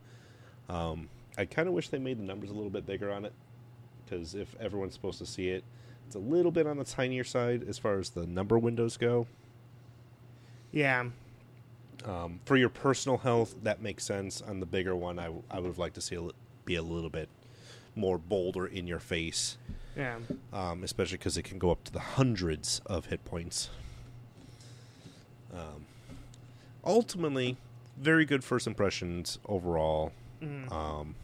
Um, 0.69 1.09
I 1.37 1.45
kind 1.45 1.67
of 1.67 1.73
wish 1.73 1.89
they 1.89 1.99
made 1.99 2.17
the 2.17 2.23
numbers 2.23 2.49
a 2.49 2.53
little 2.53 2.69
bit 2.69 2.85
bigger 2.85 3.11
on 3.11 3.25
it 3.25 3.33
because 4.03 4.33
if 4.35 4.55
everyone's 4.59 4.93
supposed 4.93 5.19
to 5.19 5.25
see 5.25 5.49
it, 5.49 5.63
it's 6.07 6.15
a 6.15 6.19
little 6.19 6.51
bit 6.51 6.67
on 6.67 6.77
the 6.77 6.83
tinier 6.85 7.23
side 7.23 7.63
as 7.67 7.77
far 7.77 7.99
as 7.99 8.11
the 8.11 8.25
number 8.25 8.57
windows 8.57 8.97
go. 8.97 9.27
Yeah. 10.71 11.05
Um, 12.05 12.39
for 12.45 12.55
your 12.57 12.69
personal 12.69 13.17
health, 13.17 13.55
that 13.63 13.81
makes 13.81 14.03
sense. 14.03 14.41
On 14.41 14.59
the 14.59 14.65
bigger 14.65 14.95
one, 14.95 15.17
I, 15.17 15.25
w- 15.25 15.43
I 15.49 15.59
would 15.59 15.67
have 15.67 15.77
liked 15.79 15.95
to 15.95 16.01
see 16.01 16.15
it 16.15 16.35
be 16.65 16.75
a 16.75 16.81
little 16.83 17.09
bit 17.09 17.29
more 17.95 18.17
bolder 18.17 18.65
in 18.67 18.85
your 18.87 18.99
face. 18.99 19.57
Yeah. 19.95 20.17
um, 20.51 20.83
especially 20.83 21.17
because 21.17 21.37
it 21.37 21.43
can 21.43 21.57
go 21.57 21.71
up 21.71 21.85
to 21.85 21.91
the 21.93 22.01
hundreds 22.01 22.81
of 22.85 23.05
hit 23.05 23.23
points. 23.23 23.69
Um, 25.53 25.85
ultimately, 26.83 27.55
very 27.97 28.25
good 28.25 28.43
first 28.43 28.67
impressions 28.67 29.39
overall. 29.47 30.11
Mhm. 30.41 30.69
Um, 30.71 31.15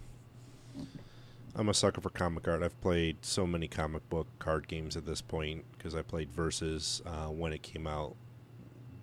I'm 1.56 1.68
a 1.70 1.74
sucker 1.74 2.00
for 2.02 2.10
comic 2.10 2.48
art. 2.48 2.64
I've 2.64 2.80
played 2.82 3.18
so 3.26 3.46
many 3.46 3.68
comic 3.68 4.08
book 4.10 4.28
card 4.40 4.68
games 4.68 4.96
at 4.96 5.06
this 5.06 5.22
point 5.22 5.66
because 5.78 5.96
I 5.96 6.02
played 6.02 6.32
Versus 6.32 7.02
uh, 7.06 7.28
when 7.28 7.52
it 7.52 7.62
came 7.62 7.88
out 7.88 8.16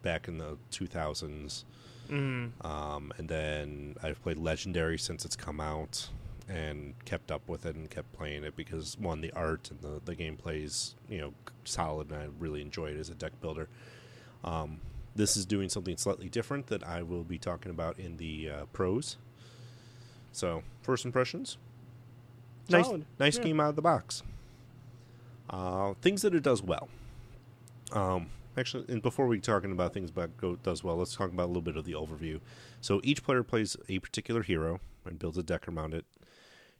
back 0.03 0.29
in 0.29 0.39
the 0.39 0.57
2000s. 0.71 1.65
Mhm. 2.09 2.65
Um, 2.65 3.13
and 3.19 3.29
then 3.29 3.97
I've 4.03 4.23
played 4.23 4.39
Legendary 4.39 4.99
since 4.99 5.27
it's 5.27 5.37
come 5.37 5.61
out 5.61 6.09
and 6.49 6.95
kept 7.05 7.31
up 7.31 7.47
with 7.47 7.67
it 7.67 7.77
and 7.77 7.91
kept 7.91 8.11
playing 8.15 8.45
it 8.45 8.57
because 8.57 8.97
one, 8.99 9.21
the 9.21 9.33
art 9.33 9.71
and 9.71 9.81
the, 9.83 10.01
the 10.07 10.17
gameplay 10.17 10.65
is, 10.65 10.95
you 11.07 11.21
know, 11.21 11.35
solid 11.65 12.11
and 12.11 12.19
I 12.19 12.29
really 12.39 12.63
enjoy 12.63 12.87
it 12.87 12.99
as 12.99 13.11
a 13.11 13.15
deck 13.15 13.33
builder. 13.43 13.69
Um, 14.43 14.81
this 15.15 15.37
is 15.37 15.45
doing 15.45 15.69
something 15.69 15.99
slightly 15.99 16.31
different 16.31 16.69
that 16.69 16.83
I 16.83 17.03
will 17.03 17.25
be 17.25 17.37
talking 17.37 17.71
about 17.71 17.99
in 17.99 18.17
the 18.17 18.49
uh, 18.49 18.65
pros. 18.73 19.19
So, 20.33 20.63
first 20.81 21.05
impressions. 21.05 21.59
Nice- 22.69 22.87
Solid. 22.87 23.07
Nice 23.19 23.39
yeah. 23.39 23.45
game 23.45 23.61
out 23.61 23.71
of 23.71 23.77
the 23.77 23.83
box. 23.83 24.23
Uh, 25.51 25.95
things 26.03 26.23
that 26.23 26.35
it 26.35 26.43
does 26.43 26.63
well. 26.63 26.89
Um, 27.93 28.27
actually, 28.57 28.85
and 28.89 29.01
before 29.01 29.27
we 29.27 29.41
talking 29.41 29.73
about 29.73 29.95
things 29.95 30.11
about 30.11 30.37
go 30.37 30.57
does 30.57 30.85
well, 30.85 30.97
let's 30.97 31.17
talk 31.17 31.31
about 31.33 31.47
a 31.47 31.49
little 31.49 31.63
bit 31.63 31.77
of 31.77 31.85
the 31.85 31.93
overview. 31.93 32.41
So 32.81 33.01
each 33.03 33.23
player 33.23 33.43
plays 33.43 33.77
a 33.89 33.99
particular 33.99 34.43
hero 34.43 34.81
and 35.07 35.19
builds 35.19 35.39
a 35.39 35.43
deck 35.43 35.67
around 35.67 35.95
it. 35.95 36.05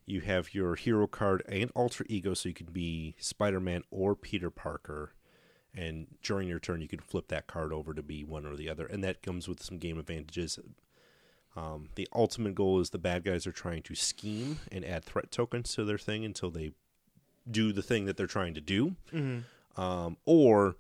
You 0.05 0.21
have 0.23 0.55
your 0.55 0.75
hero 0.75 1.07
card 1.07 1.43
and 1.49 1.71
alter 1.75 2.05
ego, 2.09 2.35
so 2.35 2.49
you 2.49 2.55
can 2.55 2.69
be 2.73 3.15
Spider 3.19 3.61
Man 3.61 3.83
or 3.91 4.15
Peter 4.15 4.51
Parker. 4.51 5.13
And 5.75 6.07
during 6.23 6.49
your 6.49 6.59
turn, 6.59 6.81
you 6.81 6.89
can 6.89 6.99
flip 6.99 7.29
that 7.29 7.47
card 7.47 7.73
over 7.73 7.95
to 7.95 8.03
be 8.03 8.25
one 8.25 8.47
or 8.47 8.57
the 8.57 8.69
other, 8.69 8.87
and 8.87 9.05
that 9.05 9.23
comes 9.23 9.47
with 9.47 9.63
some 9.63 9.79
game 9.79 9.99
advantages. 9.99 10.59
Um, 11.59 11.89
the 11.97 12.07
ultimate 12.15 12.55
goal 12.55 12.79
is 12.81 12.91
the 12.91 12.99
bad 12.99 13.25
guys 13.25 13.47
are 13.47 13.53
trying 13.53 13.83
to 13.83 13.95
scheme 13.95 14.61
and 14.71 14.85
add 14.85 15.05
threat 15.05 15.31
tokens 15.33 15.73
to 15.75 15.85
their 15.85 15.99
thing 15.99 16.25
until 16.25 16.51
they 16.51 16.73
do 17.51 17.73
the 17.73 17.83
thing 17.83 18.05
that 18.05 18.17
they're 18.17 18.27
trying 18.27 18.55
to 18.55 18.61
do 18.61 18.95
Mhm. 19.13 19.43
um, 19.77 20.17
or 20.25 20.77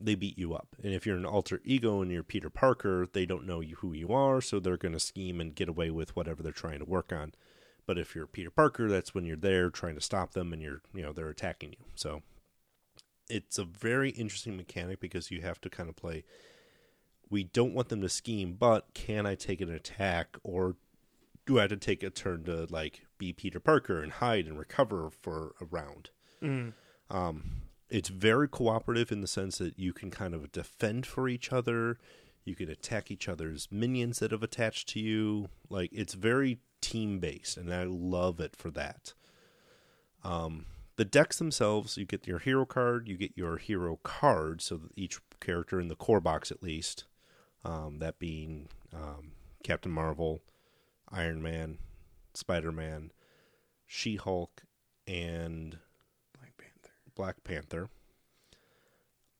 they 0.00 0.14
beat 0.16 0.36
you 0.36 0.52
up. 0.52 0.74
And 0.82 0.92
if 0.92 1.06
you're 1.06 1.16
an 1.16 1.24
alter 1.24 1.60
ego 1.64 2.02
and 2.02 2.10
you're 2.10 2.24
Peter 2.24 2.50
Parker, 2.50 3.06
they 3.10 3.24
don't 3.24 3.46
know 3.46 3.60
you, 3.60 3.76
who 3.76 3.92
you 3.92 4.12
are, 4.12 4.40
so 4.40 4.58
they're 4.58 4.76
going 4.76 4.92
to 4.94 5.00
scheme 5.00 5.40
and 5.40 5.54
get 5.54 5.68
away 5.68 5.90
with 5.90 6.14
whatever 6.16 6.42
they're 6.42 6.52
trying 6.52 6.80
to 6.80 6.84
work 6.84 7.12
on. 7.12 7.32
But 7.86 7.98
if 7.98 8.14
you're 8.14 8.26
Peter 8.26 8.50
Parker, 8.50 8.88
that's 8.88 9.14
when 9.14 9.24
you're 9.24 9.36
there 9.36 9.70
trying 9.70 9.94
to 9.94 10.00
stop 10.00 10.32
them 10.32 10.52
and 10.52 10.60
you're, 10.60 10.82
you 10.92 11.02
know, 11.02 11.12
they're 11.12 11.28
attacking 11.28 11.72
you. 11.72 11.84
So 11.94 12.22
it's 13.30 13.58
a 13.58 13.64
very 13.64 14.10
interesting 14.10 14.56
mechanic 14.56 14.98
because 15.00 15.30
you 15.30 15.40
have 15.42 15.60
to 15.62 15.70
kind 15.70 15.88
of 15.88 15.96
play 15.96 16.24
we 17.32 17.44
don't 17.44 17.72
want 17.72 17.88
them 17.88 18.02
to 18.02 18.10
scheme, 18.10 18.52
but 18.52 18.92
can 18.92 19.24
I 19.24 19.34
take 19.34 19.62
an 19.62 19.70
attack 19.70 20.36
or 20.42 20.76
do 21.46 21.58
I 21.58 21.62
have 21.62 21.70
to 21.70 21.76
take 21.78 22.02
a 22.02 22.10
turn 22.10 22.44
to 22.44 22.66
like 22.68 23.06
be 23.16 23.32
Peter 23.32 23.58
Parker 23.58 24.02
and 24.02 24.12
hide 24.12 24.46
and 24.46 24.58
recover 24.58 25.08
for 25.08 25.54
a 25.58 25.64
round? 25.64 26.10
Mhm. 26.42 26.74
Um, 27.08 27.62
it's 27.88 28.10
very 28.10 28.48
cooperative 28.48 29.10
in 29.10 29.22
the 29.22 29.26
sense 29.26 29.58
that 29.58 29.78
you 29.78 29.94
can 29.94 30.10
kind 30.10 30.34
of 30.34 30.52
defend 30.52 31.06
for 31.06 31.26
each 31.26 31.52
other. 31.52 31.98
You 32.44 32.54
can 32.54 32.68
attack 32.68 33.10
each 33.10 33.28
other's 33.28 33.66
minions 33.72 34.18
that 34.18 34.30
have 34.30 34.42
attached 34.42 34.88
to 34.90 35.00
you. 35.00 35.48
Like 35.70 35.90
it's 35.92 36.14
very 36.14 36.60
team 36.82 37.18
based, 37.18 37.56
and 37.56 37.72
I 37.72 37.84
love 37.84 38.40
it 38.40 38.54
for 38.56 38.70
that. 38.72 39.14
Um, 40.22 40.66
the 40.96 41.04
decks 41.06 41.38
themselves, 41.38 41.96
you 41.96 42.04
get 42.04 42.26
your 42.26 42.40
hero 42.40 42.66
card, 42.66 43.08
you 43.08 43.16
get 43.16 43.32
your 43.36 43.56
hero 43.56 43.96
card, 44.02 44.60
so 44.60 44.76
that 44.76 44.90
each 44.96 45.18
character 45.40 45.80
in 45.80 45.88
the 45.88 45.96
core 45.96 46.20
box 46.20 46.50
at 46.50 46.62
least, 46.62 47.04
um, 47.64 47.98
that 48.00 48.18
being 48.18 48.68
um, 48.92 49.32
Captain 49.62 49.92
Marvel, 49.92 50.42
Iron 51.10 51.42
Man, 51.42 51.78
Spider 52.34 52.72
Man, 52.72 53.12
She 53.86 54.16
Hulk, 54.16 54.62
and 55.06 55.78
Black 56.38 56.56
Panther. 56.56 56.90
Black 57.14 57.44
Panther. 57.44 57.90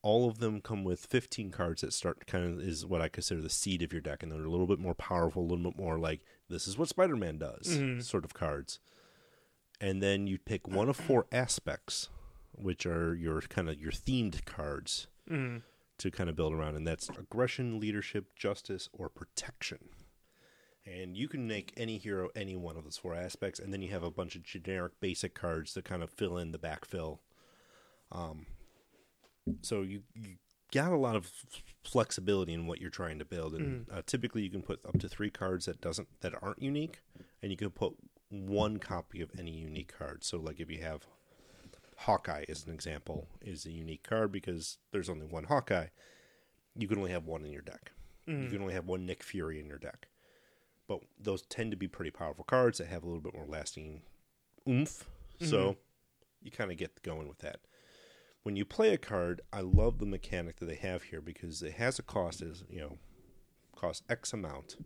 All 0.05 0.29
of 0.29 0.39
them 0.39 0.61
come 0.61 0.83
with 0.83 1.07
15 1.07 1.51
cards 1.53 1.83
that 1.83 1.93
start 1.93 2.27
kind 2.27 2.45
of 2.45 2.61
is 2.61 2.85
what 2.85 3.01
I 3.01 3.09
consider 3.09 3.41
the 3.41 3.49
seed 3.49 3.83
of 3.83 3.93
your 3.93 4.01
deck, 4.03 4.23
and 4.23 4.33
they're 4.33 4.43
a 4.45 4.51
little 4.51 4.67
bit 4.67 4.81
more 4.81 4.95
powerful, 4.95 5.43
a 5.43 5.47
little 5.47 5.71
bit 5.71 5.79
more 5.79 5.97
like 5.99 6.23
this 6.49 6.67
is 6.67 6.77
what 6.77 6.89
Spider 6.89 7.15
Man 7.17 7.39
does 7.39 7.69
Mhm. 7.69 8.03
sort 8.03 8.25
of 8.25 8.35
cards. 8.35 8.81
And 9.81 10.03
then 10.03 10.27
you 10.27 10.39
pick 10.39 10.67
one 10.67 10.89
of 10.89 10.97
four 10.97 11.27
aspects, 11.31 12.09
which 12.53 12.85
are 12.85 13.15
your 13.15 13.41
kind 13.43 13.69
of 13.69 13.81
your 13.81 13.93
themed 13.93 14.45
cards 14.45 15.07
Mhm. 15.31 15.63
To 16.03 16.11
kind 16.11 16.29
of 16.29 16.37
build 16.37 16.53
around, 16.53 16.77
and 16.77 16.87
that's 16.87 17.09
aggression, 17.11 17.79
leadership, 17.81 18.35
justice, 18.37 18.89
or 18.93 19.09
protection. 19.09 19.79
And 20.85 21.17
you 21.17 21.29
can 21.29 21.47
make 21.47 21.73
any 21.77 21.97
hero 21.97 22.29
any 22.35 22.57
one 22.57 22.77
of 22.77 22.85
those 22.85 22.97
four 22.97 23.15
aspects, 23.15 23.61
and 23.61 23.73
then 23.73 23.83
you 23.83 23.91
have 23.91 24.03
a 24.03 24.11
bunch 24.11 24.35
of 24.35 24.43
generic 24.43 24.93
basic 25.01 25.35
cards 25.35 25.73
to 25.75 25.83
kind 25.83 26.03
of 26.03 26.11
fill 26.11 26.37
in 26.39 26.51
the 26.51 26.59
backfill. 26.59 27.19
Um, 28.11 28.47
so 29.63 29.83
you, 29.83 30.03
you 30.15 30.37
got 30.73 30.91
a 30.91 30.97
lot 30.97 31.15
of 31.15 31.31
flexibility 31.85 32.53
in 32.53 32.67
what 32.67 32.81
you're 32.81 32.91
trying 32.91 33.21
to 33.21 33.25
build, 33.25 33.55
and 33.55 33.87
uh, 33.93 34.03
typically 34.05 34.43
you 34.43 34.51
can 34.51 34.63
put 34.63 34.81
up 34.85 34.99
to 34.99 35.09
three 35.09 35.31
cards 35.31 35.67
that 35.67 35.81
doesn't 35.81 36.09
that 36.21 36.35
aren't 36.43 36.63
unique, 36.63 37.01
and 37.41 37.53
you 37.53 37.57
can 37.57 37.71
put 37.71 37.95
one 38.29 38.79
copy 38.79 39.21
of 39.21 39.31
any 39.39 39.53
unique 39.53 39.95
card. 39.97 40.25
So 40.25 40.39
like 40.39 40.59
if 40.59 40.69
you 40.69 40.83
have 40.83 41.07
Hawkeye 42.03 42.45
as 42.49 42.67
an 42.67 42.73
example 42.73 43.29
is 43.41 43.67
a 43.67 43.71
unique 43.71 44.03
card 44.03 44.33
because 44.33 44.79
there's 44.93 45.09
only 45.09 45.27
one 45.27 45.45
Hawkeye. 45.45 45.89
You 46.77 46.89
can 46.89 46.99
only 46.99 47.11
have 47.11 47.27
one 47.27 47.45
in 47.45 47.53
your 47.53 47.63
deck. 47.63 47.93
You 48.27 48.49
can 48.49 48.63
only 48.63 48.75
have 48.75 48.87
one 48.87 49.05
Nick 49.05 49.23
Fury 49.23 49.59
in 49.59 49.67
your 49.67 49.79
deck. 49.79 50.07
But 50.87 51.01
those 51.21 51.43
tend 51.43 51.71
to 51.73 51.77
be 51.77 51.89
pretty 51.89 52.11
powerful 52.11 52.45
cards 52.45 52.79
that 52.79 52.89
have 52.89 53.03
a 53.03 53.07
little 53.07 53.21
bit 53.21 53.35
more 53.35 53.47
lasting 53.47 54.03
oomph. 54.69 55.09
So 55.41 55.57
mm-hmm. 55.57 55.79
you 56.43 56.51
kind 56.51 56.71
of 56.71 56.77
get 56.77 57.03
going 57.03 57.29
with 57.29 57.39
that. 57.39 57.61
When 58.43 58.57
you 58.57 58.65
play 58.65 58.93
a 58.93 58.99
card, 58.99 59.41
I 59.53 59.61
love 59.61 59.99
the 59.99 60.07
mechanic 60.07 60.59
that 60.59 60.67
they 60.67 60.75
have 60.77 61.05
here 61.05 61.21
because 61.21 61.63
it 61.63 61.75
has 61.75 61.99
a 61.99 62.03
cost 62.03 62.43
as 62.43 62.65
you 62.69 62.81
know, 62.81 62.99
cost 63.77 64.03
X 64.09 64.33
amount. 64.33 64.77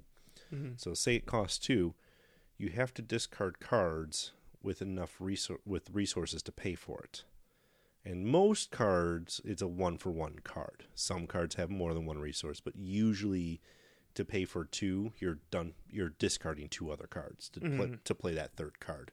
Mm-hmm. 0.53 0.73
So 0.77 0.95
say 0.95 1.17
it 1.17 1.27
costs 1.27 1.59
two, 1.59 1.95
you 2.59 2.71
have 2.71 2.93
to 2.95 3.03
discard 3.03 3.61
cards 3.61 4.33
with 4.67 4.83
enough 4.83 5.19
resor- 5.19 5.61
with 5.65 5.89
resources 5.91 6.43
to 6.43 6.53
pay 6.53 6.75
for 6.75 7.01
it. 7.03 7.25
And 8.05 8.27
most 8.27 8.71
cards, 8.71 9.41
it's 9.45 9.63
a 9.63 9.67
one 9.67 9.97
for 9.99 10.11
one 10.11 10.41
card. 10.45 10.85
Some 10.95 11.27
cards 11.27 11.55
have 11.55 11.71
more 11.71 11.95
than 11.95 12.05
one 12.07 12.19
resource, 12.19 12.61
but 12.61 12.77
usually 12.77 13.61
to 14.15 14.25
pay 14.25 14.45
for 14.45 14.65
two, 14.65 15.13
you're 15.19 15.39
done. 15.51 15.75
You're 15.91 16.11
discarding 16.19 16.69
two 16.69 16.91
other 16.91 17.07
cards 17.07 17.49
to 17.51 17.61
play, 17.61 17.87
to 18.05 18.15
play 18.15 18.35
that 18.35 18.55
third 18.57 18.79
card. 18.81 19.13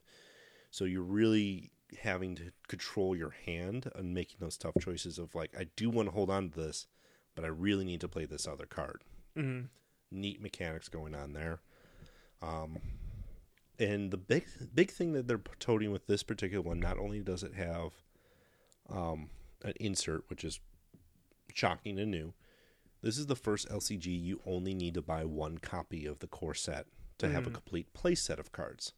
So 0.72 0.86
you're 0.86 1.02
really 1.02 1.72
having 2.02 2.36
to 2.36 2.52
control 2.68 3.16
your 3.16 3.32
hand 3.46 3.92
and 3.96 4.14
making 4.14 4.38
those 4.40 4.58
tough 4.58 4.74
choices 4.80 5.20
of 5.20 5.36
like, 5.36 5.52
I 5.60 5.66
do 5.76 5.90
want 5.90 6.08
to 6.08 6.14
hold 6.14 6.30
on 6.30 6.50
to 6.50 6.60
this, 6.60 6.88
but 7.36 7.46
I 7.46 7.50
really 7.50 7.86
need 7.86 8.02
to 8.02 8.08
play 8.08 8.26
this 8.26 8.48
other 8.48 8.66
card. 8.66 9.04
Mhm. 9.36 9.70
Neat 10.12 10.42
mechanics 10.42 10.88
going 10.90 11.14
on 11.16 11.34
there. 11.34 11.62
Um, 12.42 12.78
and 13.80 14.12
the 14.12 14.18
big 14.18 14.46
big 14.74 14.92
thing 14.92 15.14
that 15.14 15.28
they're 15.28 15.42
toting 15.60 15.92
with 15.92 16.08
this 16.08 16.24
particular 16.24 16.62
one, 16.62 16.80
not 16.80 16.98
only 16.98 17.22
does 17.22 17.44
it 17.44 17.54
have 17.56 17.94
um, 18.90 19.30
an 19.64 19.74
insert, 19.80 20.24
which 20.30 20.44
is 20.44 20.60
shocking 21.54 22.00
and 22.00 22.12
new. 22.12 22.34
This 23.02 23.18
is 23.18 23.28
the 23.28 23.36
first 23.36 23.68
LCG 23.70 24.06
you 24.06 24.40
only 24.46 24.74
need 24.74 24.94
to 24.94 25.02
buy 25.02 25.26
one 25.26 25.58
copy 25.58 26.06
of 26.06 26.20
the 26.20 26.28
core 26.28 26.54
set 26.54 26.86
to 27.18 27.30
have 27.30 27.48
a 27.48 27.52
complete 27.52 27.94
play 27.94 28.16
set 28.16 28.40
of 28.40 28.52
cards. 28.52 28.94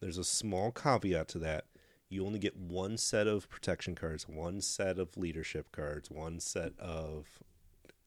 There's 0.00 0.18
a 0.18 0.24
small 0.24 0.72
caveat 0.72 1.28
to 1.28 1.38
that. 1.40 1.64
You 2.08 2.24
only 2.24 2.38
get 2.38 2.56
one 2.56 2.96
set 2.96 3.26
of 3.26 3.48
protection 3.48 3.94
cards, 3.94 4.26
one 4.26 4.60
set 4.60 4.98
of 4.98 5.16
leadership 5.16 5.70
cards, 5.70 6.10
one 6.10 6.40
set 6.40 6.72
of 6.78 7.26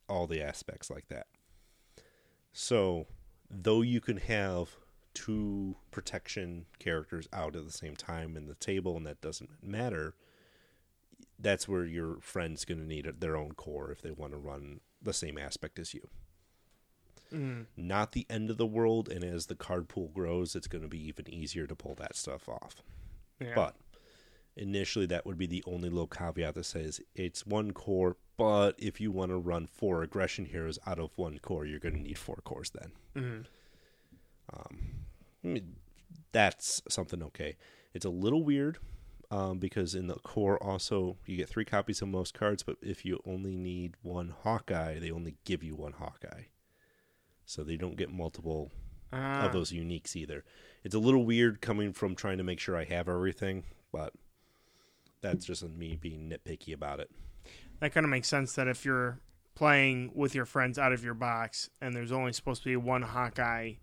all 0.09 0.25
the 0.27 0.41
aspects 0.41 0.89
like 0.89 1.07
that. 1.09 1.27
So, 2.51 3.07
though 3.49 3.81
you 3.81 4.01
can 4.01 4.17
have 4.17 4.75
two 5.13 5.75
protection 5.91 6.65
characters 6.79 7.27
out 7.33 7.55
at 7.55 7.65
the 7.65 7.71
same 7.71 7.95
time 7.95 8.35
in 8.37 8.47
the 8.47 8.55
table, 8.55 8.97
and 8.97 9.05
that 9.05 9.21
doesn't 9.21 9.63
matter, 9.63 10.15
that's 11.39 11.67
where 11.67 11.85
your 11.85 12.19
friend's 12.21 12.65
going 12.65 12.79
to 12.79 12.85
need 12.87 13.05
their 13.19 13.35
own 13.35 13.53
core 13.53 13.91
if 13.91 14.01
they 14.01 14.11
want 14.11 14.33
to 14.33 14.37
run 14.37 14.79
the 15.01 15.13
same 15.13 15.37
aspect 15.37 15.79
as 15.79 15.93
you. 15.93 16.09
Mhm. 17.31 17.65
Not 17.77 18.11
the 18.11 18.25
end 18.29 18.49
of 18.49 18.57
the 18.57 18.65
world, 18.65 19.09
and 19.09 19.23
as 19.23 19.47
the 19.47 19.55
card 19.55 19.87
pool 19.87 20.09
grows, 20.09 20.55
it's 20.55 20.67
going 20.67 20.83
to 20.83 20.87
be 20.89 21.01
even 21.07 21.29
easier 21.29 21.65
to 21.65 21.75
pull 21.75 21.95
that 21.95 22.15
stuff 22.15 22.47
off. 22.49 22.83
Yeah. 23.39 23.55
But 23.55 23.77
initially, 24.55 25.05
that 25.07 25.25
would 25.25 25.37
be 25.37 25.47
the 25.47 25.63
only 25.65 25.89
little 25.89 26.07
caveat 26.07 26.55
that 26.55 26.65
says 26.65 26.99
it's 27.15 27.45
one 27.45 27.71
core, 27.71 28.17
but 28.37 28.75
if 28.77 28.99
you 28.99 29.11
want 29.11 29.31
to 29.31 29.37
run 29.37 29.65
four 29.65 30.03
aggression 30.03 30.45
heroes 30.45 30.77
out 30.85 30.99
of 30.99 31.17
one 31.17 31.39
core, 31.39 31.65
you're 31.65 31.79
going 31.79 31.95
to 31.95 32.01
need 32.01 32.17
four 32.17 32.41
cores 32.43 32.71
then. 32.71 32.91
I 33.15 33.19
mean, 33.19 33.47
that's 36.31 36.81
something 36.89 37.21
okay. 37.23 37.57
It's 37.93 38.05
a 38.05 38.09
little 38.09 38.43
weird. 38.43 38.77
um, 39.29 39.59
because 39.59 39.95
in 39.95 40.07
the 40.07 40.15
core 40.15 40.61
also 40.61 41.15
you 41.25 41.37
get 41.37 41.47
three 41.47 41.63
copies 41.65 42.01
of 42.01 42.07
most 42.09 42.33
cards, 42.33 42.63
but 42.63 42.75
if 42.81 43.05
you 43.05 43.19
only 43.25 43.55
need 43.55 43.95
one 44.01 44.33
Hawkeye, 44.43 44.99
they 44.99 45.09
only 45.11 45.35
give 45.45 45.63
you 45.63 45.73
one 45.73 45.93
Hawkeye, 45.93 46.43
so 47.45 47.63
they 47.63 47.77
don't 47.77 47.95
get 47.95 48.11
multiple 48.11 48.71
Ah, 49.13 49.45
of 49.45 49.51
those 49.53 49.71
uniques 49.71 50.15
either. 50.17 50.43
It's 50.83 50.95
a 50.95 50.99
little 50.99 51.25
weird 51.25 51.59
coming 51.61 51.91
from 51.93 52.15
trying 52.15 52.37
to 52.39 52.43
make 52.45 52.59
sure 52.59 52.75
I 52.77 52.83
have 52.85 53.07
everything, 53.09 53.63
but 53.91 54.13
that's 55.21 55.45
just 55.45 55.63
me 55.67 55.97
being 55.99 56.29
nitpicky 56.29 56.73
about 56.73 56.99
it. 57.01 57.09
that 57.79 57.93
kind 57.93 58.05
of 58.05 58.09
makes 58.09 58.27
sense. 58.29 58.53
That 58.55 58.67
if 58.69 58.83
you're 58.85 59.19
playing 59.55 60.11
with 60.15 60.33
your 60.35 60.45
friends 60.45 60.77
out 60.79 60.91
of 60.93 61.03
your 61.03 61.13
box, 61.13 61.69
and 61.81 61.93
there's 61.95 62.11
only 62.11 62.31
supposed 62.33 62.63
to 62.63 62.69
be 62.69 62.75
one 62.77 63.01
Hawkeye. 63.01 63.73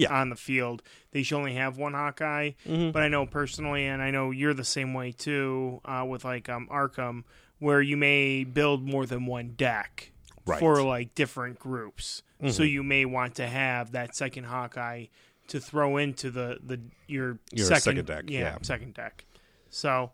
Yeah. 0.00 0.20
On 0.20 0.30
the 0.30 0.36
field, 0.36 0.82
they 1.12 1.22
should 1.22 1.36
only 1.36 1.54
have 1.54 1.76
one 1.78 1.94
Hawkeye. 1.94 2.52
Mm-hmm. 2.66 2.90
But 2.92 3.02
I 3.02 3.08
know 3.08 3.26
personally, 3.26 3.86
and 3.86 4.00
I 4.02 4.10
know 4.10 4.30
you're 4.30 4.54
the 4.54 4.64
same 4.64 4.94
way 4.94 5.12
too, 5.12 5.80
uh, 5.84 6.04
with 6.08 6.24
like 6.24 6.48
um, 6.48 6.68
Arkham, 6.70 7.24
where 7.58 7.82
you 7.82 7.96
may 7.96 8.44
build 8.44 8.82
more 8.84 9.06
than 9.06 9.26
one 9.26 9.50
deck 9.56 10.12
Right. 10.46 10.58
for 10.58 10.82
like 10.82 11.14
different 11.14 11.58
groups. 11.58 12.22
So 12.48 12.62
Mhm. 12.62 12.70
you 12.70 12.82
may 12.82 13.04
want 13.04 13.34
to 13.36 13.46
have 13.46 13.92
that 13.92 14.16
second 14.16 14.44
Hawkeye 14.44 15.06
to 15.48 15.60
throw 15.60 15.98
into 15.98 16.30
the, 16.30 16.58
the 16.64 16.80
your, 17.06 17.38
Your 17.52 17.66
second, 17.66 17.80
second 17.82 18.06
deck, 18.06 18.24
yeah. 18.28 18.56
second 18.62 18.94
deck. 18.94 19.26
So 19.68 20.12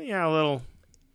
yeah, 0.00 0.26
a 0.26 0.30
little 0.30 0.62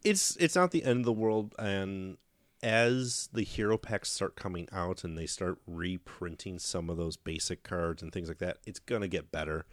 it's 0.04 0.36
it's 0.38 0.56
not 0.56 0.72
the 0.72 0.84
end 0.84 1.00
of 1.00 1.06
the 1.06 1.14
world 1.14 1.56
and 1.58 2.18
as 2.64 3.30
the 3.34 3.44
hero 3.44 3.78
packs 3.78 4.10
start 4.10 4.38
coming 4.38 4.68
out 4.72 5.04
and 5.04 5.18
they 5.18 5.26
start 5.26 5.60
reprinting 5.68 6.58
some 6.58 6.90
of 6.90 6.96
those 6.96 7.18
basic 7.18 7.62
cards 7.62 8.02
and 8.02 8.12
things 8.12 8.30
like 8.30 8.40
that 8.40 8.58
it's 8.66 8.80
going 8.80 9.02
to 9.02 9.08
get 9.08 9.32
better. 9.32 9.66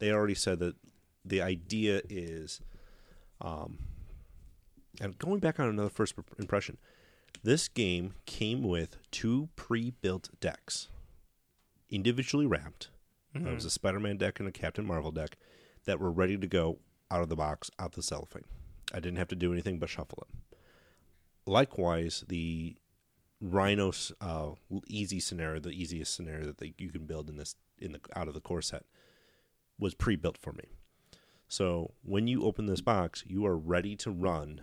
They 0.00 0.10
already 0.10 0.34
said 0.34 0.58
that 0.58 0.74
the 1.24 1.40
idea 1.40 2.02
is 2.10 2.60
um 3.40 3.78
and 5.00 5.16
going 5.18 5.38
back 5.38 5.60
on 5.60 5.68
another 5.68 5.88
first 5.88 6.14
impression 6.38 6.78
this 7.44 7.68
game 7.68 8.14
came 8.26 8.62
with 8.62 8.96
two 9.10 9.48
pre-built 9.56 10.28
decks 10.40 10.88
individually 11.90 12.46
wrapped. 12.46 12.88
There 13.34 13.54
was 13.54 13.64
a 13.64 13.70
spider-man 13.70 14.18
deck 14.18 14.40
and 14.40 14.48
a 14.48 14.52
captain 14.52 14.84
marvel 14.84 15.10
deck 15.10 15.38
that 15.84 15.98
were 15.98 16.10
ready 16.10 16.36
to 16.36 16.46
go 16.46 16.78
out 17.10 17.22
of 17.22 17.28
the 17.28 17.36
box 17.36 17.70
out 17.78 17.92
the 17.92 18.02
cellophane. 18.02 18.44
I 18.92 19.00
didn't 19.00 19.18
have 19.18 19.28
to 19.28 19.36
do 19.36 19.52
anything 19.52 19.78
but 19.78 19.88
shuffle 19.88 20.26
it. 20.28 20.36
Likewise, 21.46 22.24
the 22.28 22.76
Rhinos 23.40 24.12
uh, 24.20 24.50
easy 24.86 25.18
scenario, 25.20 25.60
the 25.60 25.70
easiest 25.70 26.14
scenario 26.14 26.44
that 26.46 26.58
they, 26.58 26.74
you 26.78 26.90
can 26.90 27.06
build 27.06 27.28
in 27.28 27.36
this 27.36 27.56
in 27.78 27.92
the 27.92 28.00
out 28.14 28.28
of 28.28 28.34
the 28.34 28.40
core 28.40 28.62
set, 28.62 28.84
was 29.78 29.94
pre-built 29.94 30.38
for 30.38 30.52
me. 30.52 30.68
So 31.48 31.94
when 32.02 32.28
you 32.28 32.44
open 32.44 32.66
this 32.66 32.80
box, 32.80 33.24
you 33.26 33.44
are 33.44 33.56
ready 33.58 33.96
to 33.96 34.10
run 34.10 34.62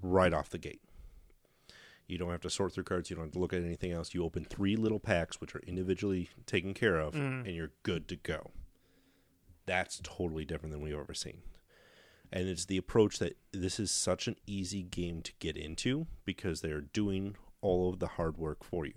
right 0.00 0.32
off 0.32 0.48
the 0.48 0.58
gate. 0.58 0.80
You 2.08 2.18
don't 2.18 2.30
have 2.30 2.40
to 2.40 2.50
sort 2.50 2.72
through 2.72 2.84
cards. 2.84 3.08
You 3.10 3.16
don't 3.16 3.26
have 3.26 3.32
to 3.34 3.38
look 3.38 3.52
at 3.52 3.62
anything 3.62 3.92
else. 3.92 4.12
You 4.14 4.24
open 4.24 4.44
three 4.44 4.76
little 4.76 4.98
packs, 4.98 5.40
which 5.40 5.54
are 5.54 5.60
individually 5.66 6.30
taken 6.46 6.74
care 6.74 6.98
of, 6.98 7.14
Mm. 7.14 7.46
and 7.46 7.54
you're 7.54 7.72
good 7.84 8.08
to 8.08 8.16
go. 8.16 8.50
That's 9.66 10.00
totally 10.02 10.44
different 10.44 10.72
than 10.72 10.82
we've 10.82 10.98
ever 10.98 11.14
seen 11.14 11.42
and 12.32 12.48
it's 12.48 12.64
the 12.64 12.76
approach 12.78 13.18
that 13.18 13.36
this 13.52 13.78
is 13.78 13.90
such 13.90 14.26
an 14.26 14.36
easy 14.46 14.82
game 14.82 15.20
to 15.22 15.32
get 15.38 15.56
into 15.56 16.06
because 16.24 16.60
they're 16.60 16.80
doing 16.80 17.36
all 17.60 17.90
of 17.90 17.98
the 17.98 18.06
hard 18.08 18.36
work 18.38 18.64
for 18.64 18.86
you. 18.86 18.94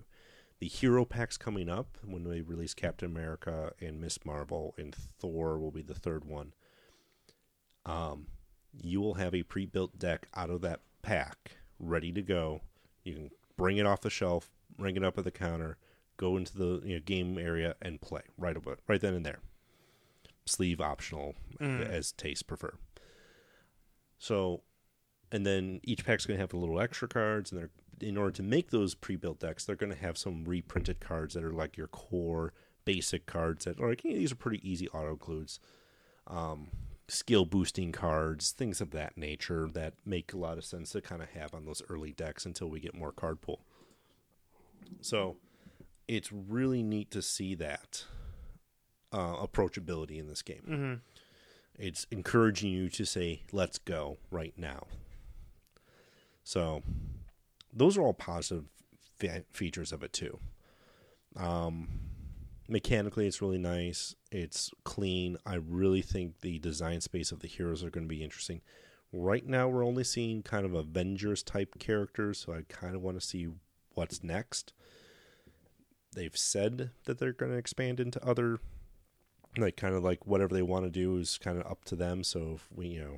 The 0.59 0.67
hero 0.67 1.03
packs 1.05 1.37
coming 1.37 1.67
up 1.69 1.97
when 2.03 2.23
they 2.23 2.41
release 2.41 2.73
Captain 2.73 3.11
America 3.11 3.73
and 3.81 3.99
Miss 3.99 4.23
Marvel 4.25 4.73
and 4.77 4.95
Thor 4.95 5.59
will 5.59 5.71
be 5.71 5.81
the 5.81 5.93
third 5.93 6.23
one. 6.25 6.53
Um, 7.85 8.27
you 8.81 9.01
will 9.01 9.15
have 9.15 9.35
a 9.35 9.43
pre-built 9.43 9.99
deck 9.99 10.27
out 10.35 10.49
of 10.49 10.61
that 10.61 10.79
pack 11.01 11.57
ready 11.79 12.11
to 12.13 12.21
go. 12.21 12.61
You 13.03 13.13
can 13.13 13.31
bring 13.57 13.77
it 13.77 13.85
off 13.85 14.01
the 14.01 14.09
shelf, 14.09 14.49
ring 14.77 14.95
it 14.95 15.03
up 15.03 15.17
at 15.17 15.23
the 15.23 15.31
counter, 15.31 15.77
go 16.17 16.37
into 16.37 16.57
the 16.57 16.81
you 16.87 16.95
know, 16.95 17.01
game 17.05 17.37
area 17.37 17.75
and 17.81 18.01
play 18.01 18.21
right 18.37 18.55
about 18.57 18.79
right 18.87 19.01
then 19.01 19.13
and 19.13 19.25
there. 19.25 19.39
Sleeve 20.45 20.79
optional 20.79 21.35
Mm. 21.59 21.87
as 21.87 22.11
taste 22.11 22.47
prefer. 22.47 22.73
So, 24.25 24.63
and 25.31 25.45
then 25.45 25.81
each 25.83 26.03
pack's 26.03 26.25
going 26.25 26.37
to 26.37 26.41
have 26.41 26.53
a 26.53 26.57
little 26.57 26.81
extra 26.81 27.07
cards, 27.07 27.51
and 27.51 27.61
they're 27.61 27.69
in 28.01 28.17
order 28.17 28.31
to 28.31 28.43
make 28.43 28.71
those 28.71 28.95
pre-built 28.95 29.39
decks, 29.39 29.63
they're 29.63 29.75
going 29.75 29.91
to 29.93 29.97
have 29.97 30.17
some 30.17 30.43
reprinted 30.45 30.99
cards 30.99 31.35
that 31.35 31.43
are 31.43 31.53
like 31.53 31.77
your 31.77 31.87
core 31.87 32.51
basic 32.85 33.25
cards 33.27 33.65
that 33.65 33.79
are 33.79 33.89
like 33.89 34.01
"Hey, 34.01 34.15
these 34.15 34.31
are 34.31 34.35
pretty 34.35 34.67
easy 34.67 34.89
auto 34.89 35.11
includes, 35.11 35.59
um, 36.25 36.69
skill 37.07 37.45
boosting 37.45 37.91
cards, 37.91 38.51
things 38.51 38.81
of 38.81 38.89
that 38.91 39.15
nature 39.15 39.69
that 39.71 39.93
make 40.05 40.33
a 40.33 40.37
lot 40.37 40.57
of 40.57 40.65
sense 40.65 40.89
to 40.91 41.01
kind 41.01 41.21
of 41.21 41.29
have 41.29 41.53
on 41.53 41.65
those 41.65 41.83
early 41.87 42.11
decks 42.11 42.45
until 42.47 42.67
we 42.67 42.79
get 42.79 42.95
more 42.95 43.11
card 43.11 43.41
pool. 43.41 43.61
So, 45.01 45.37
it's 46.07 46.31
really 46.31 46.81
neat 46.81 47.11
to 47.11 47.21
see 47.21 47.53
that 47.55 48.05
uh, 49.11 49.35
approachability 49.35 50.17
in 50.19 50.27
this 50.27 50.41
game 50.41 50.63
mhm. 50.67 50.99
It's 51.77 52.05
encouraging 52.11 52.71
you 52.71 52.89
to 52.89 53.05
say 53.05 53.43
let's 53.51 53.77
go 53.77 54.17
right 54.31 54.53
now. 54.57 54.87
So 56.43 56.83
those 57.73 57.97
are 57.97 58.01
all 58.01 58.13
positive 58.13 58.65
fe- 59.17 59.45
features 59.51 59.91
of 59.91 60.03
it 60.03 60.13
too. 60.13 60.39
Um 61.35 61.87
mechanically 62.67 63.27
it's 63.27 63.41
really 63.41 63.57
nice. 63.57 64.15
It's 64.31 64.71
clean. 64.83 65.37
I 65.45 65.55
really 65.55 66.01
think 66.01 66.41
the 66.41 66.59
design 66.59 67.01
space 67.01 67.31
of 67.31 67.39
the 67.39 67.47
heroes 67.47 67.83
are 67.83 67.89
going 67.89 68.05
to 68.05 68.15
be 68.15 68.23
interesting. 68.23 68.61
Right 69.11 69.45
now 69.45 69.67
we're 69.67 69.85
only 69.85 70.03
seeing 70.03 70.41
kind 70.43 70.65
of 70.65 70.73
avengers 70.73 71.43
type 71.43 71.79
characters 71.79 72.39
so 72.39 72.53
i 72.53 72.63
kind 72.67 72.95
of 72.95 73.01
want 73.01 73.19
to 73.19 73.25
see 73.25 73.47
what's 73.93 74.23
next. 74.23 74.73
They've 76.13 76.35
said 76.37 76.91
that 77.05 77.17
they're 77.17 77.33
going 77.33 77.51
to 77.51 77.57
expand 77.57 77.99
into 77.99 78.25
other 78.25 78.59
like 79.57 79.77
kind 79.77 79.93
of 79.95 80.03
like 80.03 80.25
whatever 80.25 80.53
they 80.53 80.61
want 80.61 80.85
to 80.85 80.89
do 80.91 81.17
is 81.17 81.37
kind 81.37 81.57
of 81.59 81.65
up 81.69 81.83
to 81.85 81.95
them. 81.95 82.23
So 82.23 82.53
if 82.55 82.67
we, 82.73 82.87
you 82.87 82.99
know, 83.01 83.17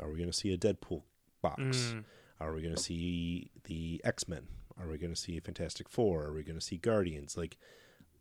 are 0.00 0.08
we 0.10 0.16
going 0.16 0.30
to 0.30 0.36
see 0.36 0.52
a 0.52 0.58
Deadpool 0.58 1.02
box? 1.42 1.94
Mm. 1.94 2.04
Are 2.40 2.52
we 2.52 2.62
going 2.62 2.74
to 2.74 2.82
see 2.82 3.50
the 3.64 4.00
X 4.04 4.28
Men? 4.28 4.46
Are 4.78 4.86
we 4.88 4.98
going 4.98 5.14
to 5.14 5.20
see 5.20 5.38
Fantastic 5.40 5.88
Four? 5.88 6.24
Are 6.24 6.32
we 6.32 6.42
going 6.42 6.58
to 6.58 6.64
see 6.64 6.76
Guardians? 6.76 7.36
Like, 7.36 7.56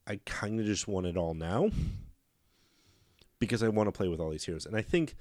I 0.07 0.19
kind 0.25 0.59
of 0.59 0.65
just 0.65 0.87
want 0.87 1.05
it 1.05 1.17
all 1.17 1.33
now 1.33 1.69
because 3.39 3.61
I 3.61 3.67
want 3.67 3.87
to 3.87 3.91
play 3.91 4.07
with 4.07 4.19
all 4.21 4.29
these 4.29 4.45
heroes. 4.45 4.65
And 4.65 4.75
I 4.75 4.81
think 4.81 5.15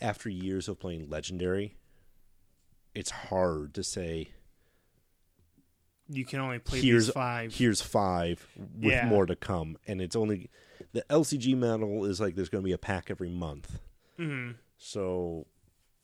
after 0.00 0.28
years 0.30 0.68
of 0.68 0.78
playing 0.80 1.10
Legendary, 1.10 1.74
it's 2.94 3.10
hard 3.10 3.74
to 3.74 3.84
say 3.84 4.28
You 6.10 6.24
can 6.24 6.40
only 6.40 6.58
play 6.58 6.80
Here's- 6.80 7.06
these 7.06 7.12
five. 7.12 7.54
here's 7.54 7.82
five 7.82 8.46
with 8.56 8.92
Yeah. 8.92 9.06
more 9.06 9.26
to 9.26 9.36
come. 9.36 9.76
And 9.86 10.00
it's 10.00 10.16
only 10.16 10.48
the 10.98 11.14
LCG 11.14 11.56
model 11.56 12.04
is 12.04 12.20
like 12.20 12.34
there's 12.34 12.48
going 12.48 12.62
to 12.62 12.68
be 12.68 12.72
a 12.72 12.78
pack 12.78 13.10
every 13.10 13.28
month. 13.30 13.78
Mhm. 14.18 14.56
So 14.78 15.46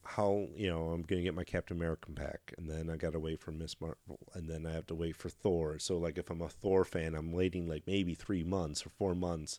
how 0.04 0.48
you 0.54 0.68
know 0.68 0.90
I'm 0.90 1.02
gonna 1.02 1.22
get 1.22 1.34
my 1.34 1.44
Captain 1.44 1.76
American 1.76 2.14
pack, 2.14 2.52
and 2.58 2.68
then 2.70 2.90
I 2.90 2.96
gotta 2.96 3.18
wait 3.18 3.40
for 3.40 3.50
Miss 3.52 3.80
Marvel, 3.80 4.18
and 4.34 4.48
then 4.48 4.66
I 4.66 4.72
have 4.72 4.86
to 4.88 4.94
wait 4.94 5.16
for 5.16 5.30
Thor. 5.30 5.78
So 5.78 5.96
like 5.96 6.18
if 6.18 6.28
I'm 6.30 6.42
a 6.42 6.48
Thor 6.48 6.84
fan, 6.84 7.14
I'm 7.14 7.32
waiting 7.32 7.66
like 7.66 7.86
maybe 7.86 8.14
three 8.14 8.44
months 8.44 8.84
or 8.86 8.90
four 8.90 9.14
months 9.14 9.58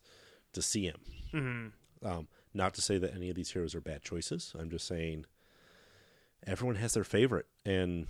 to 0.54 0.62
see 0.62 0.86
him. 0.86 1.02
Mhm. 1.34 1.72
Um, 2.08 2.28
not 2.54 2.74
to 2.76 2.82
say 2.82 2.98
that 3.00 3.14
any 3.16 3.30
of 3.30 3.36
these 3.36 3.52
heroes 3.52 3.74
are 3.76 3.82
bad 3.82 4.04
choices. 4.04 4.54
I'm 4.58 4.70
just 4.70 4.86
saying 4.88 5.26
everyone 6.46 6.76
has 6.76 6.94
their 6.94 7.04
favorite, 7.04 7.48
and 7.66 8.08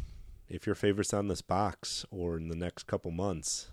if 0.50 0.66
your 0.66 0.76
favorite's 0.76 1.14
on 1.14 1.28
this 1.30 1.42
box 1.42 2.06
or 2.12 2.36
in 2.38 2.50
the 2.50 2.56
next 2.56 2.84
couple 2.84 3.12
months, 3.12 3.72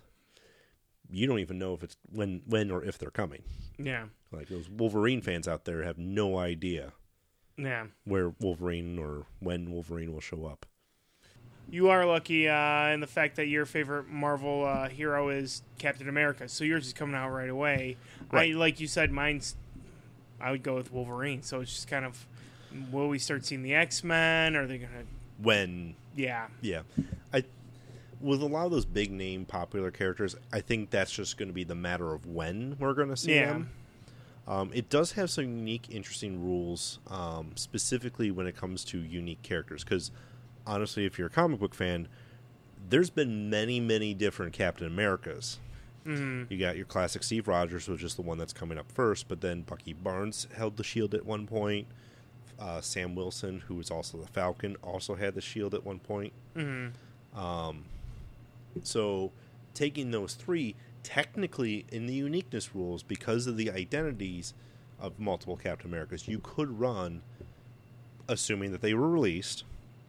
you 1.11 1.27
don't 1.27 1.39
even 1.39 1.59
know 1.59 1.73
if 1.73 1.83
it's 1.83 1.97
when 2.11 2.41
when 2.45 2.71
or 2.71 2.83
if 2.83 2.97
they're 2.97 3.11
coming. 3.11 3.43
Yeah. 3.77 4.05
Like 4.31 4.47
those 4.49 4.69
Wolverine 4.69 5.21
fans 5.21 5.47
out 5.47 5.65
there 5.65 5.83
have 5.83 5.97
no 5.97 6.37
idea 6.37 6.93
Yeah. 7.57 7.85
where 8.05 8.33
Wolverine 8.39 8.97
or 8.99 9.25
when 9.39 9.71
Wolverine 9.71 10.11
will 10.13 10.21
show 10.21 10.45
up. 10.45 10.65
You 11.69 11.89
are 11.89 12.05
lucky 12.05 12.49
uh, 12.49 12.87
in 12.89 12.99
the 12.99 13.07
fact 13.07 13.37
that 13.37 13.47
your 13.47 13.65
favorite 13.65 14.07
Marvel 14.07 14.65
uh, 14.65 14.89
hero 14.89 15.29
is 15.29 15.63
Captain 15.79 16.09
America, 16.09 16.47
so 16.49 16.63
yours 16.63 16.85
is 16.87 16.93
coming 16.93 17.15
out 17.15 17.29
right 17.29 17.49
away. 17.49 17.95
Right. 18.31 18.53
I 18.53 18.57
like 18.57 18.79
you 18.79 18.87
said, 18.87 19.11
mine's. 19.11 19.55
I 20.41 20.51
would 20.51 20.61
go 20.61 20.75
with 20.75 20.91
Wolverine. 20.91 21.41
So 21.41 21.61
it's 21.61 21.71
just 21.73 21.87
kind 21.87 22.03
of, 22.05 22.27
will 22.91 23.07
we 23.07 23.17
start 23.17 23.45
seeing 23.45 23.63
the 23.63 23.73
X 23.75 24.03
Men? 24.03 24.55
Are 24.57 24.67
they 24.67 24.77
gonna? 24.77 25.03
When 25.41 25.95
Yeah. 26.15 26.47
yeah, 26.61 26.81
I 27.33 27.43
with 28.23 28.41
a 28.41 28.45
lot 28.45 28.65
of 28.65 28.71
those 28.71 28.85
big 28.85 29.11
name 29.11 29.45
popular 29.45 29.91
characters, 29.91 30.35
I 30.51 30.61
think 30.61 30.89
that's 30.89 31.11
just 31.11 31.37
going 31.37 31.49
to 31.49 31.53
be 31.53 31.63
the 31.63 31.75
matter 31.75 32.13
of 32.13 32.25
when 32.25 32.77
we're 32.79 32.93
going 32.93 33.09
to 33.09 33.17
see 33.17 33.35
Yeah. 33.35 33.47
them. 33.53 33.69
Um, 34.47 34.71
it 34.73 34.89
does 34.89 35.13
have 35.13 35.29
some 35.29 35.45
unique, 35.45 35.87
interesting 35.89 36.43
rules, 36.43 36.99
um, 37.07 37.51
specifically 37.55 38.31
when 38.31 38.47
it 38.47 38.57
comes 38.57 38.83
to 38.85 38.97
unique 38.99 39.41
characters. 39.43 39.83
Because 39.83 40.11
honestly, 40.65 41.05
if 41.05 41.17
you're 41.17 41.27
a 41.27 41.31
comic 41.31 41.59
book 41.59 41.75
fan, 41.75 42.07
there's 42.89 43.09
been 43.09 43.49
many, 43.49 43.79
many 43.79 44.13
different 44.13 44.51
Captain 44.53 44.87
Americas. 44.87 45.59
hmm 46.03 46.43
You 46.49 46.57
got 46.57 46.75
your 46.75 46.85
classic 46.85 47.23
Steve 47.23 47.47
Rogers, 47.47 47.87
which 47.87 48.03
is 48.03 48.15
the 48.15 48.21
one 48.21 48.37
that's 48.37 48.51
coming 48.53 48.77
up 48.77 48.91
first, 48.91 49.27
but 49.29 49.39
then 49.41 49.61
Bucky 49.61 49.93
Barnes 49.93 50.47
held 50.55 50.75
the 50.77 50.83
shield 50.83 51.13
at 51.13 51.25
one 51.25 51.45
point. 51.47 51.87
uh, 52.59 52.79
Sam 52.81 53.15
Wilson, 53.15 53.61
who 53.67 53.75
was 53.75 53.89
also 53.89 54.17
the 54.17 54.27
Falcon, 54.27 54.75
also 54.83 55.15
had 55.15 55.33
the 55.35 55.41
shield 55.41 55.73
at 55.73 55.83
one 55.85 55.99
point. 55.99 56.31
Mm-hmm. 56.55 57.39
Um, 57.39 57.85
so, 58.81 59.31
taking 59.73 60.11
those 60.11 60.33
three, 60.33 60.75
technically 61.03 61.85
in 61.91 62.05
the 62.05 62.13
uniqueness 62.13 62.73
rules, 62.73 63.03
because 63.03 63.47
of 63.47 63.57
the 63.57 63.69
identities 63.71 64.53
of 64.99 65.19
multiple 65.19 65.57
Captain 65.57 65.89
Americas, 65.89 66.27
you 66.27 66.39
could 66.39 66.79
run, 66.79 67.21
assuming 68.27 68.71
that 68.71 68.81
they 68.81 68.93
were 68.93 69.09
released, 69.09 69.63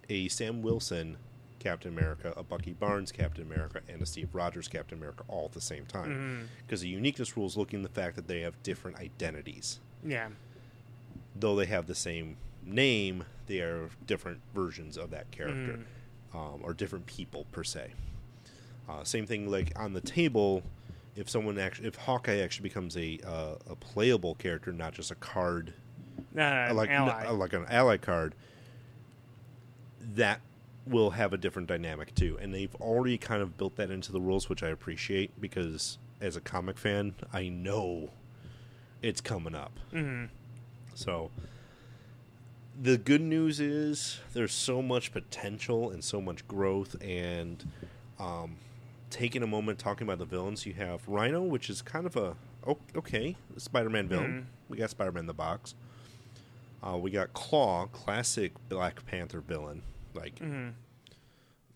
a 0.09 0.29
Sam 0.29 0.62
Wilson 0.62 1.16
Captain 1.59 1.90
America, 1.90 2.33
a 2.37 2.42
Bucky 2.42 2.74
Barnes 2.74 3.11
Captain 3.11 3.42
America, 3.42 3.81
and 3.88 4.03
a 4.03 4.07
Steve 4.07 4.29
Rogers 4.35 4.68
Captain 4.68 4.98
America 4.98 5.24
all 5.29 5.46
at 5.46 5.53
the 5.53 5.61
same 5.61 5.87
time. 5.87 6.11
Mm-hmm. 6.11 6.42
Because 6.66 6.83
the 6.83 6.88
uniqueness 6.88 7.37
rules 7.37 7.57
looking 7.57 7.83
at 7.83 7.94
the 7.94 8.00
fact 8.00 8.16
that 8.16 8.29
they 8.29 8.40
have 8.40 8.62
different 8.62 8.98
identities. 8.98 9.81
Yeah. 10.07 10.29
Though 11.35 11.57
they 11.57 11.66
have 11.66 11.87
the 11.87 11.94
same 11.94 12.37
name, 12.64 13.24
they 13.46 13.61
are 13.61 13.88
different 14.07 14.40
versions 14.55 14.96
of 14.96 15.11
that 15.11 15.31
character, 15.31 15.81
um, 16.35 16.61
or 16.62 16.74
different 16.74 17.07
people 17.07 17.46
per 17.50 17.64
se. 17.64 17.92
Uh, 18.88 19.02
same 19.04 19.26
thing 19.26 19.50
like 19.50 19.72
on 19.78 19.92
the 19.92 20.00
table. 20.00 20.62
If 21.16 21.30
someone 21.30 21.58
actually, 21.58 21.88
if 21.88 21.94
Hawkeye 21.94 22.38
actually 22.40 22.68
becomes 22.68 22.96
a 22.96 23.18
uh, 23.26 23.54
a 23.70 23.76
playable 23.76 24.34
character, 24.34 24.72
not 24.72 24.92
just 24.94 25.10
a 25.10 25.14
card, 25.14 25.72
Uh, 26.36 26.72
like 26.74 26.90
ally. 26.90 27.28
like 27.30 27.52
an 27.52 27.66
ally 27.68 27.96
card, 27.96 28.34
that 30.00 30.40
will 30.86 31.10
have 31.10 31.32
a 31.32 31.36
different 31.38 31.68
dynamic 31.68 32.14
too. 32.14 32.36
And 32.40 32.52
they've 32.52 32.74
already 32.76 33.16
kind 33.16 33.42
of 33.42 33.56
built 33.56 33.76
that 33.76 33.90
into 33.90 34.12
the 34.12 34.20
rules, 34.20 34.48
which 34.48 34.62
I 34.62 34.68
appreciate 34.68 35.40
because 35.40 35.98
as 36.20 36.36
a 36.36 36.40
comic 36.40 36.76
fan, 36.76 37.14
I 37.32 37.48
know 37.48 38.10
it's 39.02 39.20
coming 39.20 39.54
up. 39.54 39.72
Mhm. 39.92 40.28
So 40.94 41.30
the 42.80 42.98
good 42.98 43.20
news 43.20 43.60
is 43.60 44.20
there's 44.32 44.52
so 44.52 44.82
much 44.82 45.12
potential 45.12 45.90
and 45.90 46.02
so 46.02 46.20
much 46.20 46.46
growth 46.48 46.96
and 47.00 47.66
um, 48.18 48.56
taking 49.14 49.44
a 49.44 49.46
moment 49.46 49.79
talking 49.79 50.05
about 50.07 50.18
the 50.18 50.24
villains 50.24 50.66
you 50.66 50.72
have 50.72 51.07
rhino 51.09 51.40
which 51.40 51.70
is 51.70 51.81
kind 51.83 52.05
of 52.05 52.16
a 52.16 52.35
oh, 52.66 52.77
okay 52.96 53.37
spider-man 53.57 54.09
villain 54.09 54.46
we 54.68 54.77
got 54.77 54.90
spider-man 54.90 55.20
in 55.20 55.27
the 55.29 55.33
box 55.33 55.77
uh, 56.83 56.96
we 56.98 57.12
got 57.12 57.33
klaw 57.33 57.87
classic 57.87 58.53
black 58.68 59.07
panther 59.07 59.40
villain 59.40 59.83
like 60.14 60.40
Mhm. 60.40 60.72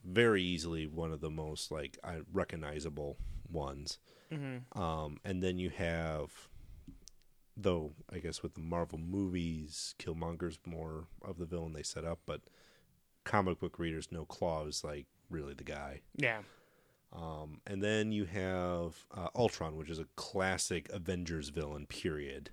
very 0.05 0.43
easily 0.43 0.89
one 0.89 1.13
of 1.13 1.21
the 1.21 1.31
most 1.31 1.71
like 1.71 1.97
recognizable 2.33 3.17
ones 3.49 3.99
Mhm. 4.33 4.77
um, 4.77 5.19
and 5.25 5.41
then 5.41 5.59
you 5.59 5.71
have, 5.71 6.49
though 7.57 7.93
I 8.13 8.19
guess 8.19 8.43
with 8.43 8.55
the 8.55 8.61
Marvel 8.61 8.99
movies, 8.99 9.95
Killmonger's 9.99 10.59
more 10.67 11.07
of 11.23 11.39
the 11.39 11.47
villain 11.47 11.73
they 11.73 11.83
set 11.83 12.05
up, 12.05 12.19
but 12.27 12.43
comic 13.25 13.59
book 13.61 13.79
readers 13.79 14.11
know 14.13 14.25
Klaw 14.27 14.67
is 14.67 14.83
like 14.85 15.07
really 15.31 15.55
the 15.55 15.65
guy. 15.65 16.03
Yeah. 16.17 16.43
Um, 17.13 17.61
and 17.67 17.83
then 17.83 18.13
you 18.13 18.27
have 18.27 19.07
uh, 19.15 19.29
Ultron, 19.35 19.77
which 19.77 19.89
is 19.91 19.99
a 19.99 20.07
classic 20.17 20.89
Avengers 20.91 21.49
villain. 21.49 21.87
Period. 21.87 22.51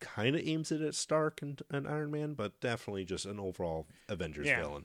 Kind 0.00 0.36
of 0.36 0.42
aims 0.46 0.70
it 0.70 0.80
at 0.80 0.94
Stark 0.94 1.40
and, 1.42 1.60
and 1.70 1.88
Iron 1.88 2.10
Man, 2.10 2.34
but 2.34 2.60
definitely 2.60 3.04
just 3.04 3.26
an 3.26 3.40
overall 3.40 3.86
Avengers 4.08 4.46
Yeah. 4.46 4.60
villain. 4.60 4.84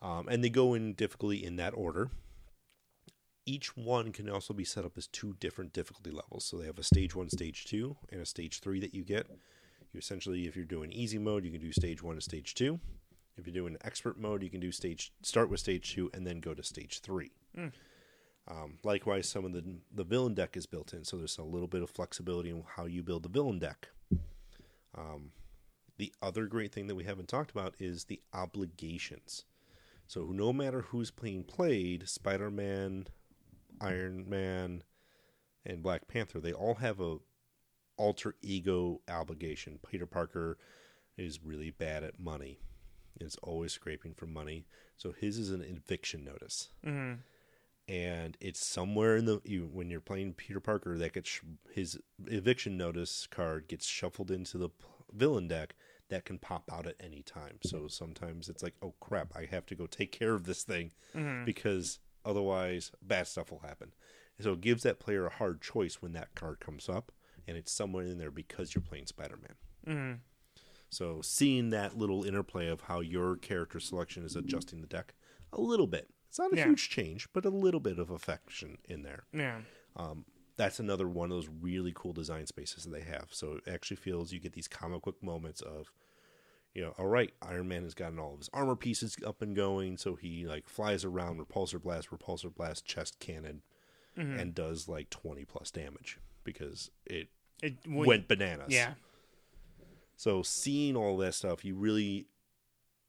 Um, 0.00 0.28
and 0.28 0.44
they 0.44 0.48
go 0.50 0.74
in 0.74 0.94
difficulty 0.94 1.44
in 1.44 1.56
that 1.56 1.74
order. 1.74 2.10
Each 3.44 3.76
one 3.76 4.12
can 4.12 4.28
also 4.28 4.54
be 4.54 4.64
set 4.64 4.84
up 4.84 4.96
as 4.96 5.06
two 5.06 5.34
different 5.40 5.72
difficulty 5.72 6.10
levels. 6.10 6.44
So 6.44 6.58
they 6.58 6.66
have 6.66 6.78
a 6.78 6.82
stage 6.82 7.14
one, 7.16 7.30
stage 7.30 7.64
two, 7.64 7.96
and 8.10 8.20
a 8.20 8.26
stage 8.26 8.60
three 8.60 8.78
that 8.80 8.94
you 8.94 9.02
get. 9.02 9.26
You 9.92 9.98
essentially, 9.98 10.46
if 10.46 10.54
you're 10.54 10.66
doing 10.66 10.92
easy 10.92 11.18
mode, 11.18 11.44
you 11.44 11.50
can 11.50 11.60
do 11.60 11.72
stage 11.72 12.02
one 12.02 12.14
to 12.16 12.20
stage 12.20 12.54
two. 12.54 12.78
If 13.38 13.46
you're 13.46 13.54
doing 13.54 13.76
expert 13.84 14.18
mode, 14.18 14.42
you 14.42 14.50
can 14.50 14.60
do 14.60 14.72
stage 14.72 15.12
start 15.22 15.48
with 15.48 15.60
stage 15.60 15.94
two 15.94 16.10
and 16.12 16.26
then 16.26 16.40
go 16.40 16.54
to 16.54 16.62
stage 16.62 17.00
three. 17.00 17.32
Mm. 17.56 17.72
Um, 18.50 18.78
likewise, 18.82 19.28
some 19.28 19.44
of 19.44 19.52
the 19.52 19.62
the 19.94 20.04
villain 20.04 20.34
deck 20.34 20.56
is 20.56 20.66
built 20.66 20.92
in, 20.92 21.04
so 21.04 21.16
there's 21.16 21.38
a 21.38 21.42
little 21.42 21.68
bit 21.68 21.82
of 21.82 21.90
flexibility 21.90 22.50
in 22.50 22.64
how 22.76 22.86
you 22.86 23.02
build 23.02 23.22
the 23.22 23.28
villain 23.28 23.58
deck. 23.58 23.88
Um, 24.96 25.32
the 25.98 26.12
other 26.22 26.46
great 26.46 26.72
thing 26.72 26.86
that 26.86 26.94
we 26.94 27.04
haven't 27.04 27.28
talked 27.28 27.50
about 27.50 27.74
is 27.78 28.04
the 28.04 28.20
obligations. 28.32 29.44
So 30.06 30.26
no 30.32 30.52
matter 30.52 30.80
who's 30.80 31.10
being 31.10 31.44
played, 31.44 32.08
Spider-Man, 32.08 33.08
Iron 33.80 34.28
Man, 34.28 34.82
and 35.66 35.82
Black 35.82 36.08
Panther, 36.08 36.40
they 36.40 36.52
all 36.52 36.76
have 36.76 37.00
a 37.00 37.18
alter 37.98 38.34
ego 38.40 39.02
obligation. 39.10 39.78
Peter 39.90 40.06
Parker 40.06 40.56
is 41.18 41.44
really 41.44 41.70
bad 41.70 42.02
at 42.04 42.18
money. 42.18 42.60
Is 43.20 43.36
always 43.42 43.72
scraping 43.72 44.14
for 44.14 44.26
money. 44.26 44.66
So 44.96 45.12
his 45.12 45.38
is 45.38 45.50
an 45.50 45.62
eviction 45.62 46.24
notice 46.24 46.70
Mhm. 46.84 47.18
and 47.88 48.36
it's 48.40 48.64
somewhere 48.64 49.16
in 49.16 49.24
the 49.24 49.40
you, 49.44 49.66
when 49.66 49.90
you're 49.90 50.00
playing 50.00 50.34
Peter 50.34 50.60
Parker 50.60 50.98
that 50.98 51.12
gets 51.14 51.40
his 51.72 51.98
eviction 52.26 52.76
notice 52.76 53.26
card 53.26 53.66
gets 53.68 53.86
shuffled 53.86 54.30
into 54.30 54.58
the 54.58 54.68
p- 54.68 54.84
villain 55.12 55.48
deck 55.48 55.74
that 56.08 56.24
can 56.24 56.38
pop 56.38 56.70
out 56.72 56.86
at 56.86 56.96
any 57.00 57.22
time. 57.22 57.58
So 57.62 57.86
sometimes 57.88 58.48
it's 58.48 58.62
like, 58.62 58.74
oh 58.82 58.94
crap, 59.00 59.34
I 59.36 59.44
have 59.46 59.66
to 59.66 59.74
go 59.74 59.86
take 59.86 60.12
care 60.12 60.34
of 60.34 60.44
this 60.44 60.62
thing 60.64 60.92
Mhm. 61.14 61.44
because 61.44 62.00
otherwise 62.24 62.92
bad 63.02 63.26
stuff 63.26 63.50
will 63.50 63.60
happen. 63.60 63.92
And 64.36 64.44
so 64.44 64.52
it 64.52 64.60
gives 64.60 64.82
that 64.84 65.00
player 65.00 65.26
a 65.26 65.30
hard 65.34 65.60
choice 65.62 66.00
when 66.02 66.12
that 66.12 66.34
card 66.34 66.60
comes 66.60 66.88
up, 66.88 67.12
and 67.46 67.56
it's 67.56 67.72
somewhere 67.72 68.04
in 68.04 68.18
there 68.18 68.30
because 68.30 68.74
you're 68.74 68.82
playing 68.82 69.06
Spider-Man. 69.06 69.56
Mhm. 69.86 70.20
So 70.90 71.20
seeing 71.22 71.70
that 71.70 71.96
little 71.98 72.24
interplay 72.24 72.68
of 72.68 72.82
how 72.82 73.00
your 73.00 73.36
character 73.36 73.78
selection 73.80 74.24
is 74.24 74.36
adjusting 74.36 74.80
the 74.80 74.86
deck 74.86 75.14
a 75.52 75.60
little 75.60 75.86
bit. 75.86 76.10
It's 76.28 76.38
not 76.38 76.52
a 76.52 76.56
Yeah. 76.56 76.66
huge 76.66 76.88
change, 76.90 77.28
but 77.32 77.44
a 77.44 77.50
little 77.50 77.80
bit 77.80 77.98
of 77.98 78.10
affection 78.10 78.78
in 78.84 79.02
there. 79.02 79.24
Yeah. 79.32 79.62
Um, 79.96 80.24
that's 80.56 80.78
another 80.80 81.08
one 81.08 81.30
of 81.30 81.36
those 81.36 81.48
really 81.48 81.92
cool 81.94 82.12
design 82.12 82.46
spaces 82.46 82.84
that 82.84 82.90
they 82.90 83.02
have. 83.02 83.28
So 83.32 83.54
it 83.54 83.68
actually 83.68 83.96
feels 83.98 84.32
you 84.32 84.40
get 84.40 84.52
these 84.52 84.68
comic 84.68 85.02
book 85.02 85.22
moments 85.22 85.60
of, 85.62 85.92
you 86.74 86.82
know, 86.82 86.94
all 86.98 87.06
right, 87.06 87.32
Iron 87.42 87.68
Man 87.68 87.82
has 87.84 87.94
gotten 87.94 88.18
all 88.18 88.32
of 88.34 88.40
his 88.40 88.50
armor 88.52 88.76
pieces 88.76 89.16
up 89.26 89.40
and 89.42 89.54
going, 89.56 89.96
so 89.96 90.16
he 90.16 90.46
like 90.46 90.68
flies 90.68 91.04
around, 91.04 91.38
repulsor 91.40 91.80
blast, 91.80 92.10
repulsor 92.10 92.54
blast, 92.54 92.84
chest 92.84 93.18
cannon, 93.20 93.62
Mhm. 94.16 94.38
and 94.40 94.54
does 94.54 94.88
like 94.88 95.10
twenty 95.10 95.44
plus 95.44 95.70
damage 95.70 96.18
because 96.44 96.90
it 97.06 97.28
It 97.62 97.78
went 97.88 98.28
bananas. 98.28 98.72
Yeah. 98.72 98.94
So 100.18 100.42
seeing 100.42 100.96
all 100.96 101.16
that 101.18 101.34
stuff, 101.34 101.64
you 101.64 101.76
really, 101.76 102.26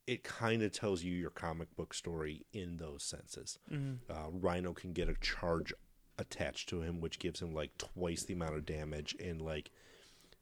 it 0.06 0.24
kind 0.24 0.62
of 0.62 0.72
tells 0.72 1.04
you 1.04 1.12
your 1.12 1.32
comic 1.32 1.76
book 1.76 1.96
story 1.96 2.46
in 2.54 2.78
those 2.78 3.02
senses. 3.04 3.58
Mhm. 3.72 3.98
Uh, 4.08 4.30
Rhino 4.32 4.74
can 4.74 4.94
get 4.94 5.10
a 5.10 5.16
charge 5.16 5.74
attached 6.20 6.70
to 6.70 6.82
him, 6.84 7.02
which 7.02 7.18
gives 7.18 7.42
him 7.42 7.52
like 7.52 7.76
twice 7.80 8.24
the 8.24 8.36
amount 8.36 8.54
of 8.56 8.66
damage 8.66 9.16
and 9.20 9.42
like 9.42 9.72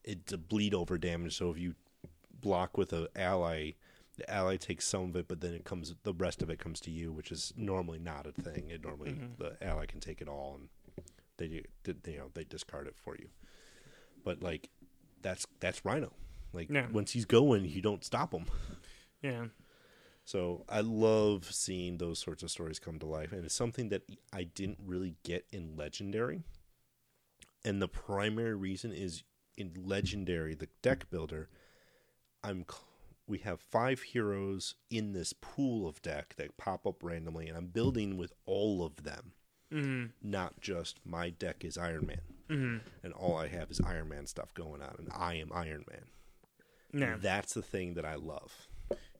it's 0.03 0.33
a 0.33 0.37
bleed 0.37 0.73
over 0.73 0.97
damage. 0.97 1.37
So 1.37 1.51
if 1.51 1.57
you 1.57 1.75
block 2.41 2.77
with 2.77 2.91
an 2.91 3.07
ally, 3.15 3.71
the 4.17 4.29
ally 4.29 4.57
takes 4.57 4.85
some 4.85 5.03
of 5.05 5.15
it, 5.15 5.29
but 5.29 5.39
then 5.39 5.53
it 5.53 5.63
comes 5.63 5.95
the 6.03 6.13
rest 6.13 6.41
of 6.41 6.49
it 6.49 6.59
comes 6.59 6.81
to 6.81 6.91
you, 6.91 7.13
which 7.13 7.31
is 7.31 7.53
normally 7.55 7.99
not 7.99 8.27
a 8.27 8.33
thing. 8.33 8.69
It 8.69 8.83
normally 8.83 9.11
Mhm. 9.13 9.37
the 9.37 9.57
ally 9.63 9.85
can 9.85 10.01
take 10.01 10.21
it 10.21 10.27
all 10.27 10.55
and 10.55 10.69
they 11.37 11.47
do- 11.47 11.95
you 12.11 12.17
know 12.17 12.29
they 12.33 12.43
discard 12.43 12.87
it 12.87 12.95
for 12.97 13.15
you. 13.15 13.29
But 14.25 14.43
like 14.43 14.69
that's 15.21 15.47
that's 15.61 15.85
Rhino. 15.85 16.11
Like 16.57 16.69
Yeah. 16.69 16.89
once 16.91 17.11
he's 17.11 17.25
going, 17.25 17.65
you 17.65 17.81
don't 17.81 18.03
stop 18.03 18.33
him. 18.33 18.45
Yeah. 19.21 19.47
So 20.25 20.65
I 20.67 20.81
love 20.81 21.45
seeing 21.53 21.97
those 21.97 22.19
sorts 22.19 22.43
of 22.43 22.51
stories 22.51 22.79
come 22.79 22.99
to 22.99 23.05
life, 23.05 23.31
and 23.31 23.45
it's 23.45 23.55
something 23.55 23.89
that 23.89 24.03
I 24.33 24.43
didn't 24.43 24.79
really 24.85 25.15
get 25.23 25.45
in 25.53 25.75
Legendary. 25.77 26.43
And 27.63 27.81
the 27.81 27.87
primary 27.87 28.55
reason 28.55 28.91
is 28.91 29.23
in 29.55 29.73
Legendary, 29.77 30.53
the 30.55 30.67
deck 30.81 31.09
builder. 31.09 31.49
I'm 32.43 32.65
we 33.27 33.39
have 33.39 33.59
five 33.61 34.01
heroes 34.01 34.75
in 34.89 35.11
this 35.13 35.33
pool 35.33 35.87
of 35.87 36.01
deck 36.01 36.35
that 36.37 36.57
pop 36.57 36.85
up 36.87 37.03
randomly, 37.03 37.47
and 37.47 37.57
I'm 37.57 37.67
building 37.67 38.15
with 38.17 38.31
all 38.45 38.85
of 38.85 39.03
them, 39.03 39.33
Mhm. 39.71 40.11
not 40.21 40.61
just 40.61 40.99
my 41.05 41.29
deck 41.29 41.65
is 41.65 41.77
Iron 41.77 42.05
Man, 42.07 42.21
Mhm. 42.47 42.81
and 43.03 43.13
all 43.13 43.35
I 43.35 43.47
have 43.47 43.69
is 43.69 43.81
Iron 43.81 44.07
Man 44.09 44.27
stuff 44.27 44.53
going 44.53 44.81
on, 44.81 44.95
and 44.99 45.09
I 45.11 45.33
am 45.35 45.51
Iron 45.51 45.83
Man. 45.89 46.05
That's 46.99 47.53
the 47.53 47.61
thing 47.61 47.93
that 47.95 48.05
I 48.05 48.15
love. 48.15 48.67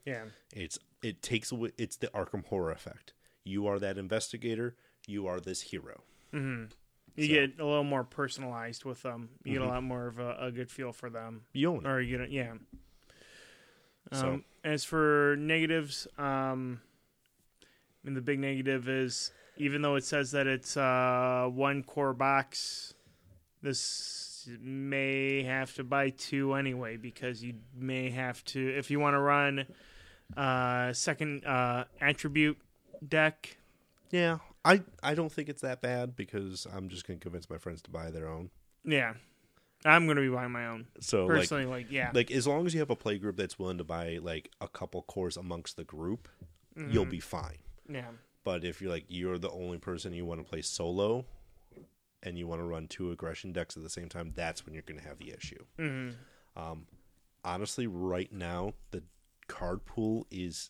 Yeah. 0.06 0.26
It's 0.54 0.80
it 1.04 1.22
takes 1.22 1.52
away 1.52 1.72
it's 1.78 1.98
the 1.98 2.08
Arkham 2.08 2.46
horror 2.46 2.72
effect. 2.72 3.14
You 3.44 3.68
are 3.68 3.80
that 3.80 3.98
investigator, 3.98 4.76
you 5.06 5.28
are 5.28 5.40
this 5.40 5.62
hero. 5.62 6.04
Mhm. 6.34 6.72
You 7.16 7.26
So- 7.28 7.34
get 7.34 7.60
a 7.60 7.66
little 7.66 7.84
more 7.84 8.04
personalized 8.04 8.86
with 8.86 9.02
them. 9.04 9.30
You 9.44 9.54
get 9.54 9.62
a 9.62 9.66
Mhm. 9.66 9.70
lot 9.70 9.84
more 9.84 10.08
of 10.08 10.20
a, 10.20 10.36
a 10.40 10.52
good 10.52 10.70
feel 10.70 10.92
for 10.94 11.10
them. 11.10 11.46
You 11.54 11.72
own 11.72 11.86
it. 11.86 11.90
Or 11.90 12.02
you 12.02 12.18
get 12.18 12.32
yeah. 12.32 12.56
So- 14.14 14.34
Um, 14.36 14.46
as 14.64 14.84
for 14.84 15.36
negatives, 15.40 16.08
um, 16.18 16.82
I 17.62 17.66
mean 18.08 18.14
the 18.16 18.22
big 18.22 18.40
negative 18.40 18.88
is 18.88 19.32
even 19.58 19.82
though 19.82 19.96
it 19.96 20.04
says 20.04 20.32
that 20.32 20.46
it's 20.48 20.78
uh, 20.78 21.50
one 21.52 21.84
core 21.84 22.14
box, 22.14 22.94
this 23.62 23.78
may 24.62 25.44
have 25.44 25.74
to 25.76 25.84
buy 25.84 26.10
two 26.12 26.54
anyway 26.54 26.98
because 26.98 27.44
you 27.44 27.56
may 27.76 28.10
have 28.10 28.44
to 28.46 28.60
if 28.78 28.90
you 28.92 29.00
want 29.00 29.14
to 29.16 29.20
run 29.20 29.66
uh 30.36 30.94
second 30.94 31.46
uh 31.46 31.86
attribute 32.02 32.58
deck. 33.08 33.58
Yeah, 34.12 34.38
I 34.66 34.84
I 35.04 35.16
don't 35.16 35.32
think 35.32 35.50
it's 35.50 35.62
that 35.62 35.82
bad 35.82 36.16
because 36.16 36.66
I'm 36.74 36.90
just 36.90 37.06
gonna 37.08 37.20
convince 37.20 37.50
my 37.50 37.58
friends 37.58 37.82
to 37.84 37.90
buy 37.92 38.12
their 38.12 38.28
own. 38.28 38.50
Yeah. 38.84 39.14
I'm 39.86 40.06
going 40.06 40.16
to 40.18 40.24
be 40.24 40.30
buying 40.36 40.52
my 40.52 40.66
own. 40.68 40.88
So 41.02 41.28
like 41.28 41.38
Personally 41.38 41.66
like, 41.68 41.92
yeah. 41.92 42.10
like 42.12 42.32
as 42.32 42.48
long 42.48 42.66
as 42.66 42.74
you 42.74 42.80
have 42.80 42.90
a 42.90 42.96
play 42.96 43.20
group 43.20 43.38
that's 43.38 43.60
willing 43.60 43.78
to 43.78 43.84
buy 43.84 44.18
like 44.22 44.50
a 44.60 44.68
couple 44.68 45.04
cores 45.04 45.38
amongst 45.38 45.78
the 45.78 45.84
group, 45.84 46.28
you'll 46.76 47.06
Mhm. 47.06 47.10
be 47.12 47.20
fine. 47.20 47.60
yeah. 47.88 48.08
But 48.44 48.64
if 48.66 48.82
you're 48.82 48.90
like 48.90 49.06
you're 49.08 49.38
the 49.38 49.52
only 49.52 49.78
person 49.78 50.14
you 50.14 50.26
want 50.26 50.42
to 50.44 50.50
play 50.50 50.64
solo 50.64 51.26
and 52.28 52.38
you 52.38 52.48
want 52.48 52.60
to 52.60 52.66
run 52.66 52.88
two 52.88 53.12
aggression 53.12 53.52
decks 53.54 53.78
at 53.78 53.84
the 53.84 53.90
same 53.90 54.10
time, 54.10 54.34
that's 54.36 54.66
when 54.66 54.74
you're 54.74 54.84
going 54.84 55.00
to 55.00 55.08
have 55.08 55.18
the 55.18 55.32
issue. 55.32 55.64
Mhm. 55.78 56.16
Um, 56.56 56.88
honestly, 57.44 57.88
right 57.88 58.32
now 58.32 58.74
the 58.92 59.04
card 59.48 59.86
pool 59.86 60.28
is 60.30 60.70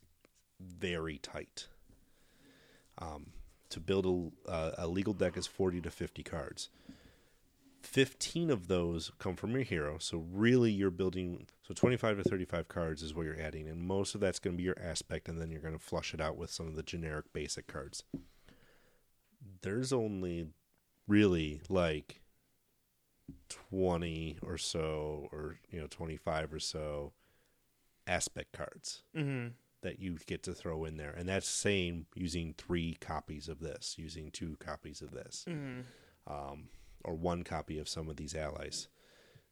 very 0.59 1.17
tight. 1.17 1.67
Um, 2.99 3.31
to 3.69 3.79
build 3.79 4.05
a, 4.05 4.49
uh, 4.49 4.71
a 4.77 4.87
legal 4.87 5.13
deck 5.13 5.37
is 5.37 5.47
forty 5.47 5.81
to 5.81 5.91
fifty 5.91 6.23
cards. 6.23 6.69
Fifteen 7.81 8.49
of 8.49 8.67
those 8.67 9.11
come 9.19 9.35
from 9.35 9.51
your 9.51 9.63
hero, 9.63 9.97
so 9.97 10.25
really 10.31 10.71
you're 10.71 10.91
building. 10.91 11.47
So 11.67 11.73
twenty-five 11.73 12.17
to 12.17 12.23
thirty-five 12.23 12.67
cards 12.67 13.03
is 13.03 13.13
what 13.13 13.25
you're 13.25 13.39
adding, 13.39 13.67
and 13.67 13.81
most 13.81 14.15
of 14.15 14.21
that's 14.21 14.39
going 14.39 14.55
to 14.55 14.57
be 14.57 14.63
your 14.63 14.79
aspect, 14.81 15.29
and 15.29 15.39
then 15.39 15.51
you're 15.51 15.61
going 15.61 15.77
to 15.77 15.79
flush 15.83 16.13
it 16.13 16.21
out 16.21 16.37
with 16.37 16.49
some 16.49 16.67
of 16.67 16.75
the 16.75 16.83
generic 16.83 17.31
basic 17.33 17.67
cards. 17.67 18.03
There's 19.61 19.93
only 19.93 20.47
really 21.07 21.61
like 21.69 22.21
20 23.49 24.37
or 24.41 24.57
so 24.57 25.27
or 25.31 25.57
you 25.69 25.79
know 25.79 25.87
25 25.89 26.53
or 26.53 26.59
so 26.59 27.13
aspect 28.05 28.53
cards 28.53 29.03
Mhm. 29.15 29.53
that 29.81 29.99
you 29.99 30.17
get 30.25 30.43
to 30.43 30.53
throw 30.53 30.85
in 30.85 30.97
there 30.97 31.11
and 31.11 31.27
that's 31.27 31.47
same 31.47 32.07
using 32.15 32.53
three 32.53 32.95
copies 32.95 33.49
of 33.49 33.59
this 33.59 33.95
using 33.97 34.31
two 34.31 34.55
copies 34.57 35.01
of 35.01 35.11
this 35.11 35.43
Mhm. 35.47 35.83
um, 36.25 36.69
or 37.03 37.15
one 37.15 37.43
copy 37.43 37.77
of 37.77 37.87
some 37.89 38.09
of 38.09 38.15
these 38.17 38.35
allies 38.35 38.87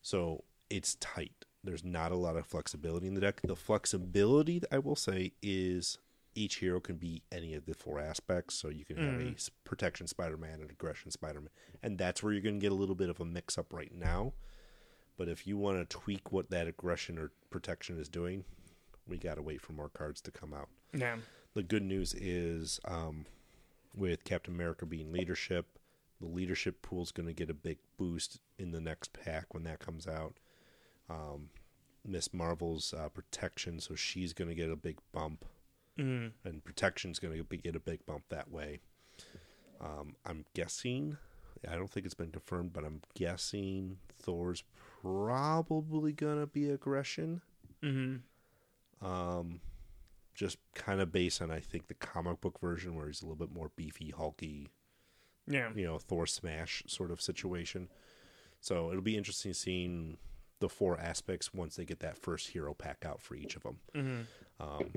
so 0.02 0.44
it's 0.70 0.96
tight 0.96 1.46
there's 1.64 1.84
not 1.84 2.12
a 2.12 2.16
lot 2.18 2.36
of 2.38 2.46
flexibility 2.46 3.08
in 3.08 3.14
the 3.14 3.22
deck 3.22 3.42
the 3.44 3.56
flexibility 3.56 4.62
i 4.72 4.80
will 4.80 4.96
say 4.96 5.34
is 5.42 5.98
each 6.36 6.58
hero 6.58 6.80
can 6.80 6.98
be 6.98 7.24
any 7.32 7.54
of 7.56 7.66
the 7.66 7.74
four 7.74 8.00
aspects. 8.00 8.56
So 8.56 8.70
you 8.70 8.86
can 8.86 8.98
have 8.98 9.20
a 9.22 9.36
protection 9.64 10.08
spider-man 10.08 10.62
and 10.62 10.70
aggression 10.70 11.10
spider-man. 11.12 11.50
And 11.82 11.98
that's 11.98 12.22
where 12.22 12.34
you're 12.34 12.42
going 12.42 12.60
to 12.60 12.62
get 12.62 12.72
a 12.72 12.76
little 12.76 12.96
bit 12.96 13.10
of 13.10 13.20
a 13.20 13.26
mix 13.26 13.58
up 13.58 13.74
right 13.74 13.94
now. 13.94 14.34
But 15.18 15.30
if 15.30 15.48
you 15.48 15.58
want 15.58 15.78
to 15.80 15.98
tweak 15.98 16.32
what 16.32 16.50
that 16.50 16.68
aggression 16.68 17.18
or 17.18 17.32
protection 17.50 17.98
is 18.00 18.10
doing 18.10 18.44
we 19.08 19.18
got 19.18 19.36
to 19.36 19.42
wait 19.42 19.62
for 19.62 19.74
more 19.74 19.90
cards 19.90 20.22
to 20.22 20.32
come 20.32 20.54
out. 20.54 20.70
Yeah. 20.94 21.18
the 21.54 21.64
good 21.64 21.84
news 21.84 22.14
is 22.14 22.80
um, 22.86 23.26
with 23.96 24.24
Captain 24.24 24.54
America 24.54 24.86
being 24.86 25.12
leadership, 25.12 25.66
the 26.22 26.28
leadership 26.28 26.82
pool 26.82 27.04
is 27.04 27.12
going 27.12 27.28
to 27.28 27.34
get 27.34 27.50
a 27.50 27.54
big 27.54 27.78
boost 27.98 28.40
in 28.58 28.72
the 28.72 28.82
next 28.82 29.14
pack 29.14 29.54
when 29.54 29.64
that 29.64 29.80
comes 29.80 30.08
out. 30.08 30.36
Um, 31.10 31.50
Miss 32.06 32.34
Marvel's 32.34 32.94
uh, 32.94 33.10
protection, 33.10 33.80
so 33.80 33.96
she's 33.96 34.34
going 34.34 34.48
to 34.48 34.56
get 34.56 34.70
a 34.70 34.76
big 34.76 34.98
bump, 35.12 35.46
Mhm. 35.98 36.34
and 36.44 36.64
protection's 36.64 37.20
going 37.20 37.38
to 37.38 37.58
get 37.58 37.76
a 37.76 37.80
big 37.80 38.06
bump 38.06 38.26
that 38.30 38.52
way. 38.52 38.80
Um, 39.80 40.16
I'm 40.26 40.46
guessing, 40.54 41.18
I 41.68 41.76
don't 41.76 41.90
think 41.90 42.06
it's 42.06 42.16
been 42.16 42.32
confirmed, 42.32 42.74
but 42.74 42.84
I'm 42.84 43.02
guessing 43.14 43.98
Thor's 44.10 44.64
probably 45.02 46.12
going 46.14 46.40
to 46.40 46.48
be 46.48 46.70
aggression 46.70 47.42
Mhm. 47.82 48.22
um, 49.02 49.62
just 50.34 50.58
kind 50.74 51.00
of 51.02 51.12
based 51.12 51.42
on 51.42 51.52
I 51.52 51.60
think 51.60 51.88
the 51.88 51.94
comic 51.94 52.42
book 52.42 52.60
version 52.60 52.96
where 52.96 53.08
he's 53.08 53.22
a 53.22 53.26
little 53.26 53.36
bit 53.38 53.54
more 53.56 53.70
beefy, 53.76 54.12
hulky, 54.12 54.70
Yeah. 55.48 55.74
you 55.74 55.86
know, 55.86 56.00
Thor 56.00 56.26
smash 56.28 56.84
sort 56.88 57.12
of 57.12 57.22
situation. 57.22 57.90
So 58.60 58.90
it'll 58.90 59.02
be 59.04 59.16
interesting 59.18 59.54
seeing 59.54 60.18
the 60.60 60.70
four 60.70 60.98
aspects 61.00 61.54
once 61.54 61.76
they 61.76 61.86
get 61.86 62.00
that 62.00 62.18
first 62.18 62.50
hero 62.50 62.74
pack 62.74 63.06
out 63.06 63.22
for 63.22 63.36
each 63.36 63.56
of 63.56 63.64
them. 63.64 63.80
Mhm. 63.94 64.26
Um, 64.60 64.94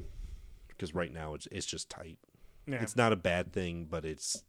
because 0.78 0.94
right 0.94 1.12
now 1.12 1.34
it's 1.34 1.46
it's 1.50 1.66
just 1.66 1.90
tight. 1.90 2.18
Yeah. 2.66 2.80
It's 2.82 2.96
not 2.96 3.12
a 3.12 3.16
bad 3.16 3.52
thing, 3.52 3.86
but 3.90 4.04
it's 4.04 4.44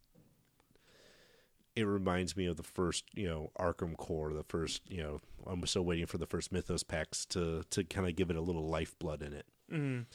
it 1.76 1.84
reminds 1.84 2.36
me 2.36 2.46
of 2.46 2.56
the 2.56 2.62
first, 2.62 3.04
you 3.14 3.28
know, 3.28 3.50
Arkham 3.58 3.96
Core, 3.96 4.32
the 4.32 4.42
first, 4.42 4.82
you 4.90 5.02
know, 5.02 5.20
I'm 5.46 5.64
still 5.66 5.84
waiting 5.84 6.06
for 6.06 6.18
the 6.18 6.26
first 6.26 6.52
Mythos 6.52 6.82
packs 6.82 7.24
to 7.26 7.62
to 7.70 7.84
kind 7.84 8.06
of 8.08 8.16
give 8.16 8.30
it 8.30 8.36
a 8.36 8.40
little 8.40 8.68
lifeblood 8.68 9.22
in 9.22 9.32
it. 9.32 9.46
Mhm. 9.70 10.06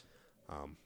um, 0.48 0.76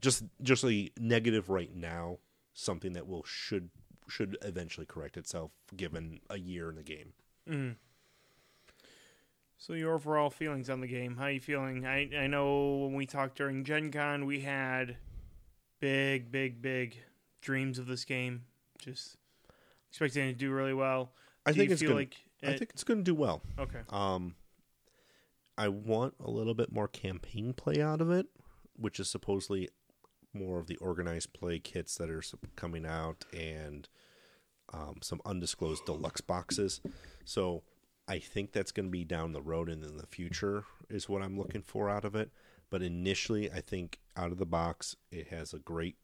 just 0.00 0.22
just 0.42 0.62
a 0.64 0.90
negative 0.98 1.48
right 1.48 1.74
now, 1.74 2.18
something 2.52 2.92
that 2.92 3.06
will 3.06 3.24
should 3.24 3.70
should 4.08 4.36
eventually 4.42 4.86
correct 4.86 5.16
itself 5.16 5.50
given 5.74 6.20
a 6.28 6.38
year 6.38 6.68
in 6.68 6.76
the 6.76 6.82
game. 6.82 7.14
Mhm. 7.48 7.76
So 9.56 9.72
your 9.72 9.94
overall 9.94 10.30
feelings 10.30 10.68
on 10.68 10.80
the 10.80 10.86
game? 10.86 11.16
How 11.16 11.24
are 11.24 11.30
you 11.30 11.40
feeling? 11.40 11.86
I 11.86 12.10
I 12.16 12.26
know 12.26 12.76
when 12.84 12.94
we 12.94 13.06
talked 13.06 13.36
during 13.38 13.64
Gen 13.64 13.90
Con, 13.90 14.26
we 14.26 14.40
had 14.40 14.96
big, 15.80 16.30
big, 16.30 16.60
big 16.60 16.98
dreams 17.40 17.78
of 17.78 17.86
this 17.86 18.04
game. 18.04 18.42
Just 18.78 19.16
expecting 19.90 20.28
it 20.28 20.32
to 20.32 20.38
do 20.38 20.50
really 20.52 20.74
well. 20.74 21.12
I 21.46 21.52
Do 21.52 21.58
think 21.58 21.68
you 21.68 21.72
it's 21.74 21.80
feel 21.82 21.90
gonna, 21.90 22.00
like 22.00 22.16
I 22.42 22.56
think 22.58 22.70
it's 22.70 22.84
going 22.84 22.98
to 22.98 23.04
do 23.04 23.14
well. 23.14 23.42
okay. 23.58 23.80
Um, 23.90 24.34
I 25.56 25.68
want 25.68 26.14
a 26.20 26.30
little 26.30 26.54
bit 26.54 26.72
more 26.72 26.88
campaign 26.88 27.54
play 27.54 27.80
out 27.80 28.00
of 28.00 28.10
it, 28.10 28.26
which 28.76 28.98
is 29.00 29.08
supposedly 29.08 29.68
more 30.34 30.58
of 30.58 30.66
the 30.66 30.76
organized 30.76 31.32
play 31.32 31.58
kits 31.58 31.94
that 31.96 32.10
are 32.10 32.22
coming 32.56 32.84
out 32.84 33.24
and 33.32 33.88
um, 34.72 34.96
some 35.00 35.20
undisclosed 35.24 35.84
deluxe 35.86 36.20
boxes. 36.20 36.80
So 37.24 37.62
I 38.06 38.18
think 38.18 38.52
that's 38.52 38.72
going 38.72 38.86
to 38.86 38.90
be 38.92 39.04
down 39.04 39.32
the 39.32 39.42
road 39.42 39.68
and 39.68 39.82
in 39.84 39.96
the 39.96 40.06
future 40.06 40.64
is 40.90 41.08
what 41.08 41.22
I'm 41.22 41.38
looking 41.38 41.62
for 41.62 41.88
out 41.88 42.04
of 42.04 42.14
it. 42.14 42.30
But 42.70 42.82
initially, 42.82 43.50
I 43.50 43.60
think 43.60 44.00
out 44.16 44.32
of 44.32 44.38
the 44.38 44.46
box, 44.46 44.96
it 45.10 45.28
has 45.28 45.52
a 45.54 45.58
great 45.58 45.96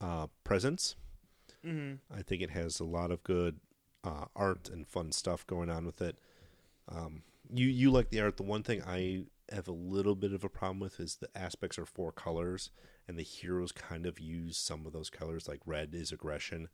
uh, 0.00 0.28
presence. 0.44 0.96
hmm 1.64 1.94
I 2.14 2.22
think 2.22 2.42
it 2.42 2.50
has 2.50 2.80
a 2.80 2.84
lot 2.84 3.10
of 3.10 3.22
good 3.22 3.60
uh, 4.04 4.26
art 4.34 4.68
and 4.72 4.86
fun 4.86 5.12
stuff 5.12 5.46
going 5.46 5.70
on 5.70 5.84
with 5.86 6.00
it. 6.00 6.18
Um, 6.88 7.22
you 7.52 7.66
you 7.68 7.90
like 7.90 8.10
the 8.10 8.20
art. 8.20 8.36
The 8.36 8.42
one 8.44 8.62
thing 8.62 8.82
I 8.82 9.24
have 9.52 9.68
a 9.68 9.72
little 9.72 10.14
bit 10.14 10.32
of 10.32 10.44
a 10.44 10.48
problem 10.48 10.80
with 10.80 11.00
is 11.00 11.16
the 11.16 11.28
aspects 11.36 11.78
are 11.78 11.86
four 11.86 12.12
colors, 12.12 12.70
and 13.08 13.18
the 13.18 13.22
heroes 13.22 13.72
kind 13.72 14.06
of 14.06 14.20
use 14.20 14.56
some 14.56 14.86
of 14.86 14.92
those 14.92 15.10
colors. 15.10 15.48
Like 15.48 15.60
red 15.66 15.94
is 15.94 16.12
aggression, 16.12 16.68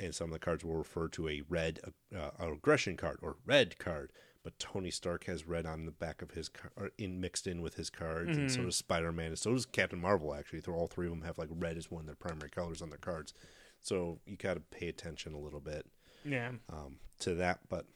and 0.00 0.14
some 0.14 0.26
of 0.28 0.32
the 0.32 0.38
cards 0.38 0.64
will 0.64 0.76
refer 0.76 1.08
to 1.08 1.28
a 1.28 1.42
red 1.48 1.80
uh, 2.16 2.30
aggression 2.38 2.96
card 2.96 3.18
or 3.22 3.36
red 3.46 3.78
card. 3.78 4.12
But 4.42 4.58
Tony 4.58 4.90
Stark 4.90 5.24
has 5.24 5.46
red 5.46 5.64
on 5.64 5.86
the 5.86 5.90
back 5.92 6.20
of 6.20 6.32
his 6.32 6.50
car, 6.50 6.90
in 6.98 7.18
mixed 7.20 7.46
in 7.46 7.62
with 7.62 7.76
his 7.76 7.88
cards, 7.88 8.36
and 8.36 8.50
so 8.50 8.60
Mhm. 8.60 8.64
does 8.66 8.76
Spider 8.76 9.10
Man, 9.12 9.28
and 9.28 9.38
so 9.38 9.52
does 9.54 9.64
Captain 9.64 9.98
Marvel. 9.98 10.34
Actually, 10.34 10.60
they're 10.60 10.74
all 10.74 10.86
three 10.86 11.06
of 11.06 11.12
them 11.12 11.22
have 11.22 11.38
like 11.38 11.48
red 11.50 11.78
as 11.78 11.90
one 11.90 12.00
of 12.00 12.06
their 12.06 12.14
primary 12.16 12.50
colors 12.50 12.82
on 12.82 12.90
their 12.90 12.98
cards. 12.98 13.32
So 13.80 14.20
you 14.26 14.36
got 14.36 14.54
to 14.54 14.60
pay 14.60 14.88
attention 14.88 15.32
a 15.32 15.38
little 15.38 15.60
bit 15.60 15.86
Yeah. 16.24 16.52
um, 16.68 16.98
to 17.20 17.34
that. 17.36 17.60
But 17.70 17.86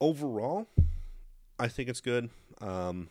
overall, 0.00 0.66
I 1.58 1.68
think 1.68 1.88
it's 1.88 2.00
good. 2.00 2.30
Um, 2.60 3.10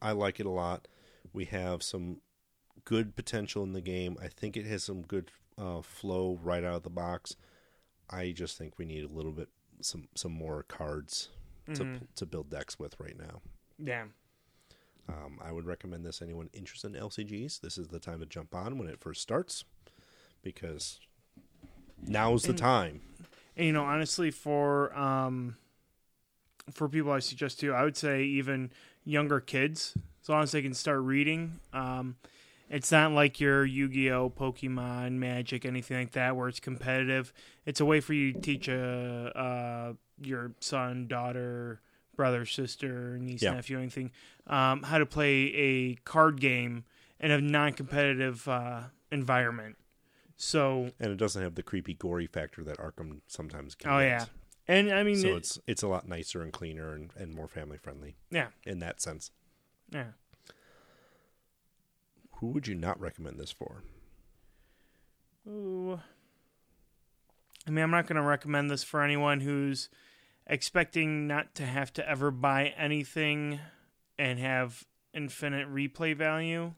I 0.00 0.12
like 0.12 0.40
it 0.40 0.46
a 0.46 0.50
lot. 0.50 0.88
We 1.32 1.46
have 1.46 1.82
some 1.82 2.20
good 2.84 3.16
potential 3.16 3.62
in 3.64 3.72
the 3.72 3.80
game. 3.80 4.16
I 4.20 4.28
think 4.28 4.56
it 4.56 4.64
has 4.66 4.84
some 4.84 5.02
good 5.02 5.30
uh, 5.58 5.80
flow 5.82 6.38
right 6.42 6.64
out 6.64 6.74
of 6.76 6.82
the 6.82 6.90
box. 6.90 7.36
I 8.10 8.32
just 8.32 8.56
think 8.58 8.78
we 8.78 8.84
need 8.84 9.04
a 9.04 9.12
little 9.12 9.32
bit 9.32 9.48
some 9.80 10.08
some 10.14 10.32
more 10.32 10.62
cards 10.64 11.28
to 11.74 11.84
Mhm. 11.84 12.06
to 12.16 12.26
build 12.26 12.50
decks 12.50 12.78
with 12.78 12.98
right 13.00 13.16
now. 13.18 13.42
Yeah. 13.78 14.06
Um, 15.08 15.38
I 15.40 15.52
would 15.52 15.66
recommend 15.66 16.04
this 16.04 16.20
anyone 16.22 16.50
interested 16.52 16.88
in 16.94 17.00
LCGs. 17.00 17.60
This 17.60 17.78
is 17.78 17.88
the 17.88 18.00
time 18.00 18.20
to 18.20 18.26
jump 18.26 18.54
on 18.54 18.78
when 18.78 18.88
it 18.88 19.00
first 19.00 19.20
starts 19.22 19.64
because 20.42 21.00
now's 22.02 22.42
the 22.44 22.50
And- 22.50 22.58
time. 22.58 23.00
And 23.56 23.66
you 23.66 23.72
know, 23.72 23.84
honestly, 23.84 24.30
for 24.30 24.96
um, 24.96 25.56
for 26.72 26.88
people 26.88 27.12
I 27.12 27.20
suggest 27.20 27.60
to, 27.60 27.72
I 27.72 27.84
would 27.84 27.96
say 27.96 28.24
even 28.24 28.72
younger 29.04 29.40
kids, 29.40 29.96
as 30.22 30.28
long 30.28 30.42
as 30.42 30.52
they 30.52 30.62
can 30.62 30.74
start 30.74 31.00
reading. 31.02 31.60
Um, 31.72 32.16
it's 32.70 32.90
not 32.92 33.12
like 33.12 33.40
your 33.40 33.64
Yu-Gi-Oh, 33.64 34.30
Pokemon, 34.30 35.12
Magic, 35.12 35.64
anything 35.64 35.96
like 35.98 36.12
that, 36.12 36.36
where 36.36 36.48
it's 36.48 36.60
competitive. 36.60 37.32
It's 37.64 37.80
a 37.80 37.84
way 37.84 38.00
for 38.00 38.12
you 38.14 38.32
to 38.32 38.40
teach 38.40 38.68
a 38.68 39.32
uh, 39.36 39.92
your 40.20 40.52
son, 40.60 41.06
daughter, 41.06 41.80
brother, 42.16 42.44
sister, 42.46 43.18
niece, 43.18 43.42
Yeah. 43.42 43.52
nephew, 43.52 43.78
anything, 43.78 44.10
um, 44.46 44.82
how 44.84 44.98
to 44.98 45.06
play 45.06 45.52
a 45.54 45.94
card 46.04 46.40
game 46.40 46.84
in 47.20 47.30
a 47.30 47.40
non-competitive 47.40 48.46
uh, 48.48 48.82
environment. 49.12 49.76
So 50.36 50.90
And 51.00 51.10
it 51.12 51.16
doesn't 51.16 51.42
have 51.42 51.54
the 51.54 51.62
creepy, 51.62 51.94
gory 51.94 52.26
factor 52.26 52.62
that 52.64 52.78
Arkham 52.78 53.20
sometimes 53.26 53.74
can. 53.74 53.90
Oh 53.92 53.98
yeah, 54.00 54.26
And 54.68 54.90
I 54.92 55.02
mean, 55.02 55.16
so 55.16 55.28
it- 55.28 55.36
it's 55.38 55.58
it's 55.66 55.82
a 55.82 55.88
lot 55.88 56.06
nicer 56.08 56.42
and 56.42 56.52
cleaner 56.52 56.92
and, 56.92 57.10
and 57.16 57.34
more 57.34 57.48
family 57.48 57.78
friendly 57.78 58.16
yeah, 58.30 58.48
in 58.64 58.80
that 58.80 59.00
sense. 59.00 59.30
yeah. 59.90 60.08
Who 62.36 62.48
would 62.48 62.66
you 62.66 62.74
not 62.74 63.00
recommend 63.00 63.38
this 63.38 63.50
for? 63.50 63.82
Ooh. 65.48 66.00
I 67.66 67.70
mean, 67.70 67.82
I'm 67.82 67.90
not 67.90 68.06
going 68.06 68.16
to 68.16 68.22
recommend 68.22 68.70
this 68.70 68.84
for 68.84 69.02
anyone 69.02 69.40
who's 69.40 69.88
expecting 70.46 71.26
not 71.26 71.54
to 71.56 71.66
have 71.66 71.92
to 71.94 72.08
ever 72.08 72.30
buy 72.30 72.74
anything 72.76 73.58
and 74.18 74.38
have 74.38 74.84
infinite 75.12 75.72
replay 75.72 76.16
value. 76.16 76.72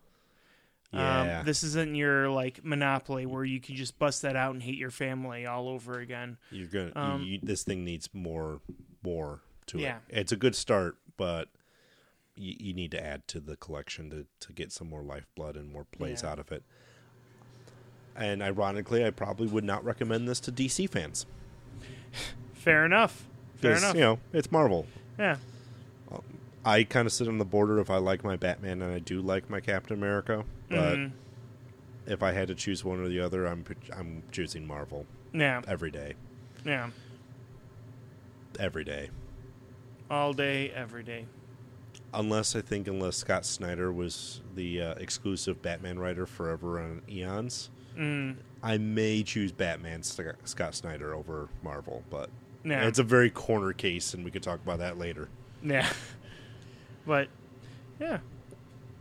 Yeah. 0.92 1.40
Um, 1.40 1.44
this 1.44 1.62
isn't 1.62 1.94
your 1.94 2.30
like 2.30 2.64
Monopoly 2.64 3.26
where 3.26 3.44
you 3.44 3.60
can 3.60 3.76
just 3.76 3.98
bust 3.98 4.22
that 4.22 4.36
out 4.36 4.54
and 4.54 4.62
hate 4.62 4.78
your 4.78 4.90
family 4.90 5.44
all 5.44 5.68
over 5.68 5.98
again. 6.00 6.38
You're 6.50 6.68
gonna. 6.68 6.92
Um, 6.96 7.22
you, 7.22 7.38
this 7.42 7.62
thing 7.62 7.84
needs 7.84 8.08
more, 8.14 8.60
more 9.02 9.42
to 9.66 9.78
it. 9.78 9.82
Yeah. 9.82 9.98
it. 10.08 10.18
It's 10.20 10.32
a 10.32 10.36
good 10.36 10.54
start, 10.54 10.96
but 11.18 11.48
you, 12.38 12.54
you 12.58 12.72
need 12.74 12.90
to 12.92 13.04
add 13.04 13.26
to 13.28 13.40
the 13.40 13.56
collection 13.56 14.10
to 14.10 14.26
to 14.46 14.52
get 14.52 14.72
some 14.72 14.88
more 14.88 15.02
lifeblood 15.02 15.56
and 15.56 15.72
more 15.72 15.84
plays 15.84 16.22
Yeah. 16.22 16.30
out 16.32 16.38
of 16.38 16.50
it. 16.52 16.62
And 18.16 18.42
ironically, 18.42 19.04
I 19.04 19.10
probably 19.10 19.46
would 19.46 19.64
not 19.64 19.84
recommend 19.84 20.28
this 20.28 20.40
to 20.40 20.52
DC 20.52 20.88
fans. 20.90 21.26
Fair 22.52 22.84
enough. 22.84 23.26
Fair 23.56 23.76
enough. 23.76 23.94
You 23.94 24.00
know, 24.00 24.18
it's 24.32 24.50
Marvel. 24.50 24.86
Yeah. 25.18 25.36
I 26.64 26.82
kind 26.84 27.06
of 27.06 27.12
sit 27.12 27.28
on 27.28 27.38
the 27.38 27.44
border 27.44 27.78
if 27.78 27.88
I 27.88 27.96
like 27.96 28.24
my 28.24 28.36
Batman 28.36 28.82
and 28.82 28.92
I 28.92 28.98
do 28.98 29.20
like 29.22 29.48
my 29.48 29.60
Captain 29.60 29.96
America, 29.96 30.44
but 30.68 30.96
Mhm. 30.98 31.12
if 32.06 32.22
I 32.22 32.32
had 32.32 32.48
to 32.48 32.54
choose 32.54 32.84
one 32.84 32.98
or 33.00 33.08
the 33.08 33.20
other, 33.20 33.46
I'm 33.46 33.64
I'm 33.92 34.22
choosing 34.32 34.66
Marvel 34.66 35.06
Yeah. 35.32 35.62
every 35.66 35.90
day, 35.90 36.14
Yeah. 36.64 36.90
every 38.58 38.84
day. 38.84 39.10
All 40.10 40.32
day, 40.32 40.70
every 40.70 41.02
day. 41.04 41.26
Unless 42.14 42.56
I 42.56 42.62
think 42.62 42.88
unless 42.88 43.16
Scott 43.16 43.44
Snyder 43.44 43.92
was 43.92 44.40
the 44.54 44.80
uh, 44.80 44.94
exclusive 44.94 45.60
Batman 45.62 45.98
writer 45.98 46.26
forever 46.26 46.80
on 46.80 47.02
Eons, 47.08 47.70
Mm. 47.96 48.36
I 48.62 48.78
may 48.78 49.24
choose 49.24 49.50
Batman 49.50 50.02
Scott 50.04 50.74
Snyder 50.76 51.12
over 51.14 51.48
Marvel, 51.64 52.04
but 52.10 52.30
Yeah. 52.64 52.86
it's 52.86 53.00
a 53.00 53.02
very 53.02 53.28
corner 53.28 53.72
case, 53.72 54.14
and 54.14 54.24
we 54.24 54.30
could 54.30 54.42
talk 54.44 54.60
about 54.62 54.78
that 54.78 54.98
later. 54.98 55.28
Yeah. 55.64 55.88
but 57.06 57.28
yeah. 58.00 58.18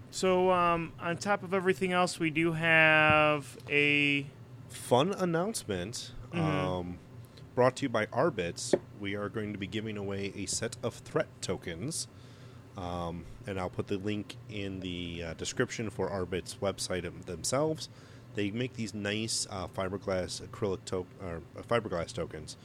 So 0.09 0.49
um, 0.51 0.93
on 0.99 1.17
top 1.17 1.43
of 1.43 1.53
everything 1.53 1.91
else, 1.93 2.19
we 2.19 2.29
do 2.31 2.53
have 2.53 3.57
a 3.69 4.25
Fun 4.69 5.13
announcement. 5.13 6.11
Mhm. 6.33 6.39
Um, 6.39 6.97
brought 7.55 7.75
to 7.77 7.83
you 7.83 7.89
by 7.89 8.07
Arbits. 8.07 8.73
We 8.99 9.15
are 9.15 9.29
going 9.29 9.53
to 9.53 9.59
be 9.59 9.67
giving 9.67 9.95
away 9.97 10.33
a 10.35 10.45
set 10.47 10.75
of 10.83 10.95
threat 10.95 11.27
tokens. 11.41 12.07
Um, 12.77 13.25
and 13.47 13.59
I'll 13.59 13.69
put 13.69 13.87
the 13.87 13.97
link 13.97 14.37
in 14.49 14.79
the 14.79 15.23
uh, 15.23 15.33
description 15.33 15.89
for 15.89 16.09
Arbit's 16.09 16.55
website 16.61 17.09
themselves. 17.25 17.89
They 18.35 18.51
make 18.51 18.75
these 18.75 18.93
nice 18.93 19.47
uh, 19.49 19.67
fiberglass 19.67 20.41
acrylic 20.41 20.85
to- 20.85 21.07
or 21.23 21.41
uh, 21.57 21.61
fiberglass 21.63 22.13
tokens 22.13 22.55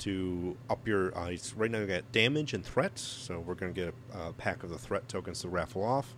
to 0.00 0.56
up 0.68 0.88
your. 0.88 1.16
Uh, 1.16 1.36
right 1.56 1.70
now, 1.70 1.78
you 1.78 1.86
got 1.86 2.10
damage 2.10 2.52
and 2.52 2.64
threat, 2.64 2.98
so 2.98 3.38
we're 3.38 3.54
going 3.54 3.72
to 3.72 3.80
get 3.80 3.94
a, 4.12 4.28
a 4.28 4.32
pack 4.32 4.64
of 4.64 4.70
the 4.70 4.78
threat 4.78 5.08
tokens 5.08 5.40
to 5.42 5.48
raffle 5.48 5.84
off 5.84 6.14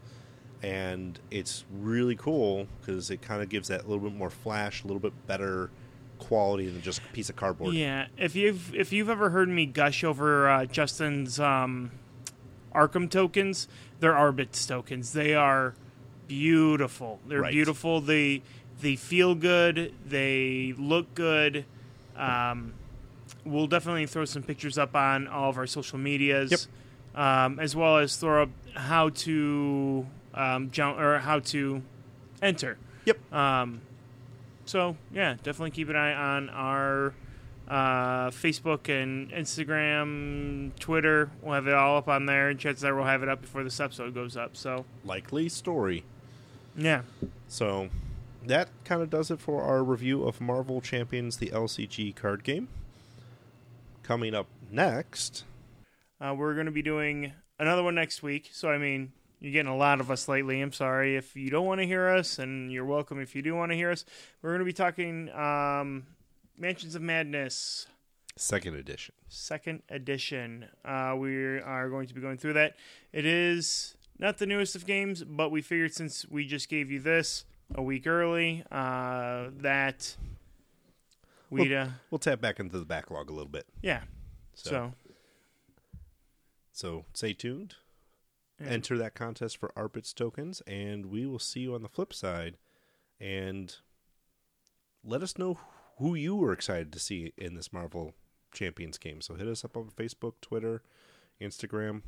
and 0.62 1.20
it's 1.30 1.64
really 1.70 2.16
cool 2.16 2.66
because 2.80 3.10
it 3.10 3.20
kind 3.20 3.42
of 3.42 3.48
gives 3.48 3.68
that 3.68 3.84
a 3.84 3.86
little 3.86 4.08
bit 4.08 4.16
more 4.16 4.30
flash, 4.30 4.82
a 4.82 4.86
little 4.86 5.00
bit 5.00 5.12
better 5.26 5.70
quality 6.18 6.66
than 6.68 6.80
just 6.80 6.98
a 7.00 7.12
piece 7.12 7.28
of 7.28 7.36
cardboard. 7.36 7.74
yeah. 7.74 8.06
If 8.16 8.34
you've 8.34 8.74
if 8.74 8.92
you've 8.92 9.10
ever 9.10 9.30
heard 9.30 9.48
me 9.48 9.66
gush 9.66 10.02
over 10.02 10.48
uh, 10.48 10.64
Justin's 10.64 11.38
um, 11.38 11.90
Arkham 12.76 13.10
tokens, 13.10 13.66
they're 14.00 14.16
Arbit's 14.16 14.64
tokens. 14.66 15.12
They 15.12 15.34
are 15.34 15.74
beautiful. 16.28 17.20
They're 17.26 17.40
Right. 17.42 17.52
beautiful. 17.52 18.00
They 18.00 18.42
they 18.82 18.94
feel 18.94 19.34
good. 19.34 19.94
They 20.06 20.74
look 20.76 21.14
good. 21.14 21.64
Um, 22.14 22.74
we'll 23.44 23.66
definitely 23.66 24.04
throw 24.04 24.26
some 24.26 24.42
pictures 24.42 24.76
up 24.76 24.94
on 24.94 25.26
all 25.26 25.48
of 25.48 25.56
our 25.56 25.66
social 25.66 25.98
medias, 25.98 26.68
Yep. 27.14 27.18
um, 27.18 27.58
as 27.58 27.74
well 27.74 27.96
as 27.96 28.16
throw 28.16 28.42
up 28.42 28.50
how 28.74 29.08
to 29.10 30.06
um, 30.34 30.70
jump 30.70 30.98
or 30.98 31.20
how 31.20 31.38
to 31.40 31.82
enter. 32.42 32.76
Yep. 33.06 33.32
Um, 33.32 33.80
so 34.66 34.96
yeah, 35.10 35.36
definitely 35.42 35.70
keep 35.70 35.88
an 35.88 35.96
eye 35.96 36.12
on 36.12 36.50
our 36.50 37.14
uh, 37.68 38.30
Facebook 38.30 38.88
and 38.88 39.30
Instagram, 39.32 40.76
Twitter. 40.78 41.30
We'll 41.42 41.54
have 41.54 41.66
it 41.66 41.74
all 41.74 41.96
up 41.98 42.08
on 42.08 42.26
there. 42.26 42.48
and 42.50 42.58
Chances 42.58 42.84
are 42.84 42.94
we'll 42.94 43.04
have 43.04 43.22
it 43.22 43.28
up 43.28 43.40
before 43.40 43.64
this 43.64 43.80
episode 43.80 44.14
goes 44.14 44.36
up. 44.36 44.56
So 44.56 44.84
Likely 45.04 45.48
story. 45.48 46.04
yeah, 46.76 47.02
So 47.48 47.88
that 48.44 48.68
kind 48.84 49.02
of 49.02 49.10
does 49.10 49.30
it 49.30 49.40
for 49.40 49.62
our 49.62 49.82
review 49.82 50.24
of 50.24 50.40
Marvel 50.40 50.80
Champions, 50.80 51.38
the 51.38 51.48
LCG 51.48 52.14
card 52.14 52.44
game. 52.44 52.68
Coming 54.02 54.34
up 54.34 54.46
next, 54.70 55.42
uh, 56.20 56.32
we're 56.36 56.54
going 56.54 56.66
to 56.66 56.72
be 56.72 56.82
doing 56.82 57.32
another 57.58 57.82
one 57.82 57.96
next 57.96 58.22
week. 58.22 58.50
So 58.52 58.70
I 58.70 58.78
mean, 58.78 59.10
you're 59.40 59.52
getting 59.52 59.72
a 59.72 59.76
lot 59.76 59.98
of 60.00 60.12
us 60.12 60.28
lately. 60.28 60.60
I'm 60.60 60.72
sorry 60.72 61.16
if 61.16 61.34
you 61.34 61.50
don't 61.50 61.66
want 61.66 61.80
to 61.80 61.86
hear 61.86 62.08
us, 62.08 62.38
and 62.38 62.70
you're 62.70 62.84
welcome 62.84 63.18
if 63.20 63.34
you 63.34 63.42
do 63.42 63.56
want 63.56 63.72
to 63.72 63.76
hear 63.76 63.90
us. 63.90 64.04
We're 64.42 64.50
going 64.50 64.60
to 64.60 64.64
be 64.64 64.72
talking 64.72 65.28
um, 65.30 66.06
Mansions 66.58 66.94
of 66.94 67.02
Madness. 67.02 67.86
second 68.36 68.74
edition. 68.76 69.14
second 69.28 69.82
edition. 69.88 70.66
Uh, 70.84 71.14
we 71.18 71.58
are 71.58 71.88
going 71.88 72.06
to 72.06 72.14
be 72.14 72.20
going 72.20 72.38
through 72.38 72.54
that. 72.54 72.76
It 73.12 73.24
is 73.26 73.96
not 74.18 74.38
the 74.38 74.46
newest 74.46 74.74
of 74.76 74.86
games, 74.86 75.24
but 75.24 75.50
we 75.50 75.60
figured 75.62 75.92
since 75.94 76.26
we 76.28 76.46
just 76.46 76.68
gave 76.68 76.90
you 76.90 77.00
this 77.00 77.44
a 77.74 77.82
week 77.82 78.06
early, 78.06 78.62
uh, 78.70 79.48
that 79.58 80.16
we'd, 81.50 81.72
uh, 81.72 81.88
We'll 82.10 82.18
tap 82.18 82.40
back 82.40 82.60
into 82.60 82.78
the 82.78 82.84
backlog 82.84 83.28
a 83.28 83.32
little 83.32 83.50
bit. 83.50 83.66
yeah. 83.82 84.02
So, 84.54 84.70
So, 84.70 84.92
so 86.72 87.04
stay 87.12 87.32
tuned. 87.34 87.74
yeah. 88.60 88.68
Enter 88.68 88.96
that 88.98 89.14
contest 89.14 89.58
for 89.58 89.70
Arbits 89.76 90.14
tokens, 90.14 90.62
and 90.66 91.06
we 91.06 91.26
will 91.26 91.38
see 91.38 91.60
you 91.60 91.74
on 91.74 91.82
the 91.82 91.88
flip 91.88 92.14
side. 92.14 92.56
And 93.20 93.74
let 95.04 95.22
us 95.22 95.36
know 95.38 95.58
who 95.96 96.14
you 96.14 96.36
were 96.36 96.52
excited 96.52 96.92
to 96.92 96.98
see 96.98 97.32
in 97.36 97.54
this 97.54 97.72
Marvel 97.72 98.14
Champions 98.52 98.98
game. 98.98 99.20
So 99.20 99.34
hit 99.34 99.46
us 99.48 99.64
up 99.64 99.76
on 99.76 99.90
Facebook, 99.90 100.34
Twitter, 100.40 100.82
Instagram, 101.40 102.02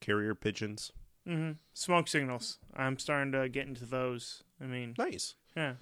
carrier 0.00 0.34
pigeons. 0.34 0.92
hmm 1.26 1.52
smoke 1.74 2.08
signals. 2.08 2.58
I'm 2.74 2.98
starting 2.98 3.32
to 3.32 3.48
get 3.48 3.66
into 3.66 3.86
those. 3.86 4.42
I 4.60 4.64
mean, 4.66 4.94
Nice. 4.98 5.34
yeah. 5.56 5.74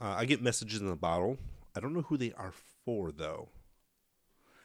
Uh, 0.00 0.14
I 0.18 0.24
get 0.24 0.42
messages 0.42 0.80
in 0.80 0.88
the 0.88 0.96
bottle. 0.96 1.38
I 1.76 1.80
don't 1.80 1.94
know 1.94 2.02
who 2.02 2.16
they 2.16 2.32
are 2.32 2.52
for 2.84 3.12
though. 3.12 3.48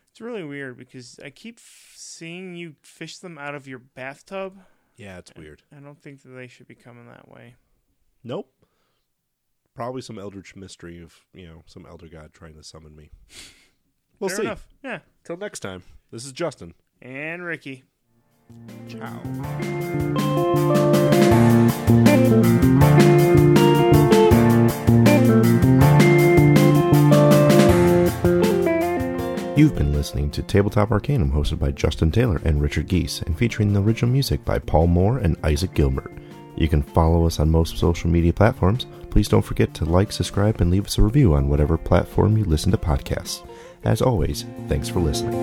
It's 0.09 0.19
really 0.21 0.43
weird 0.43 0.77
because 0.77 1.19
I 1.23 1.29
keep 1.29 1.57
f- 1.59 1.93
seeing 1.95 2.55
you 2.55 2.75
fish 2.81 3.19
them 3.19 3.37
out 3.37 3.53
of 3.53 3.67
your 3.67 3.77
bathtub. 3.79 4.57
Yeah, 4.95 5.19
it's 5.19 5.31
weird. 5.37 5.61
I 5.71 5.79
don't 5.79 6.01
think 6.01 6.23
that 6.23 6.29
they 6.29 6.47
should 6.47 6.67
be 6.67 6.73
coming 6.73 7.05
that 7.07 7.29
way. 7.29 7.53
Nope. 8.23 8.51
Probably 9.77 10.01
some 10.01 10.17
eldritch 10.17 10.55
mystery 10.55 10.99
of 11.03 11.13
you 11.35 11.45
know 11.45 11.61
some 11.67 11.85
elder 11.85 12.07
god 12.07 12.33
trying 12.33 12.55
to 12.55 12.63
summon 12.63 12.95
me. 12.95 13.11
We'll 14.19 14.29
Fair 14.29 14.37
see. 14.37 14.43
enough. 14.45 14.67
Yeah. 14.83 14.99
Till 15.23 15.37
next 15.37 15.59
time. 15.59 15.83
This 16.09 16.25
is 16.25 16.31
Justin. 16.31 16.73
And 17.03 17.43
Ricky. 17.43 17.83
Ciao. 18.87 19.21
You've 29.55 29.73
been 29.73 29.91
listening 29.91 30.29
to 30.31 30.43
Tabletop 30.43 30.91
Arcanum, 30.91 31.31
hosted 31.31 31.57
by 31.57 31.71
Justin 31.71 32.11
Taylor 32.11 32.39
and 32.45 32.61
Richard 32.61 32.87
Geese, 32.87 33.23
and 33.23 33.35
featuring 33.35 33.73
the 33.73 33.81
original 33.81 34.11
music 34.11 34.45
by 34.45 34.59
Paul 34.59 34.85
Moore 34.85 35.17
and 35.17 35.35
Isaac 35.43 35.73
Gilbert. 35.73 36.11
You 36.55 36.67
can 36.67 36.83
follow 36.83 37.25
us 37.25 37.39
on 37.39 37.49
most 37.49 37.77
social 37.77 38.07
media 38.09 38.33
platforms. 38.33 38.85
Please 39.17 39.29
don't 39.29 39.41
forget 39.41 39.73
to 39.73 39.83
like, 39.83 40.11
subscribe, 40.11 40.61
and 40.61 40.69
leave 40.69 40.85
us 40.85 40.99
a 40.99 41.01
review 41.01 41.33
on 41.33 41.49
whatever 41.49 41.75
platform 41.75 42.37
you 42.37 42.43
listen 42.43 42.71
to 42.71 42.77
podcasts. 42.77 43.43
As 43.83 43.99
always, 43.99 44.45
thanks 44.67 44.89
for 44.89 44.99
listening. 44.99 45.33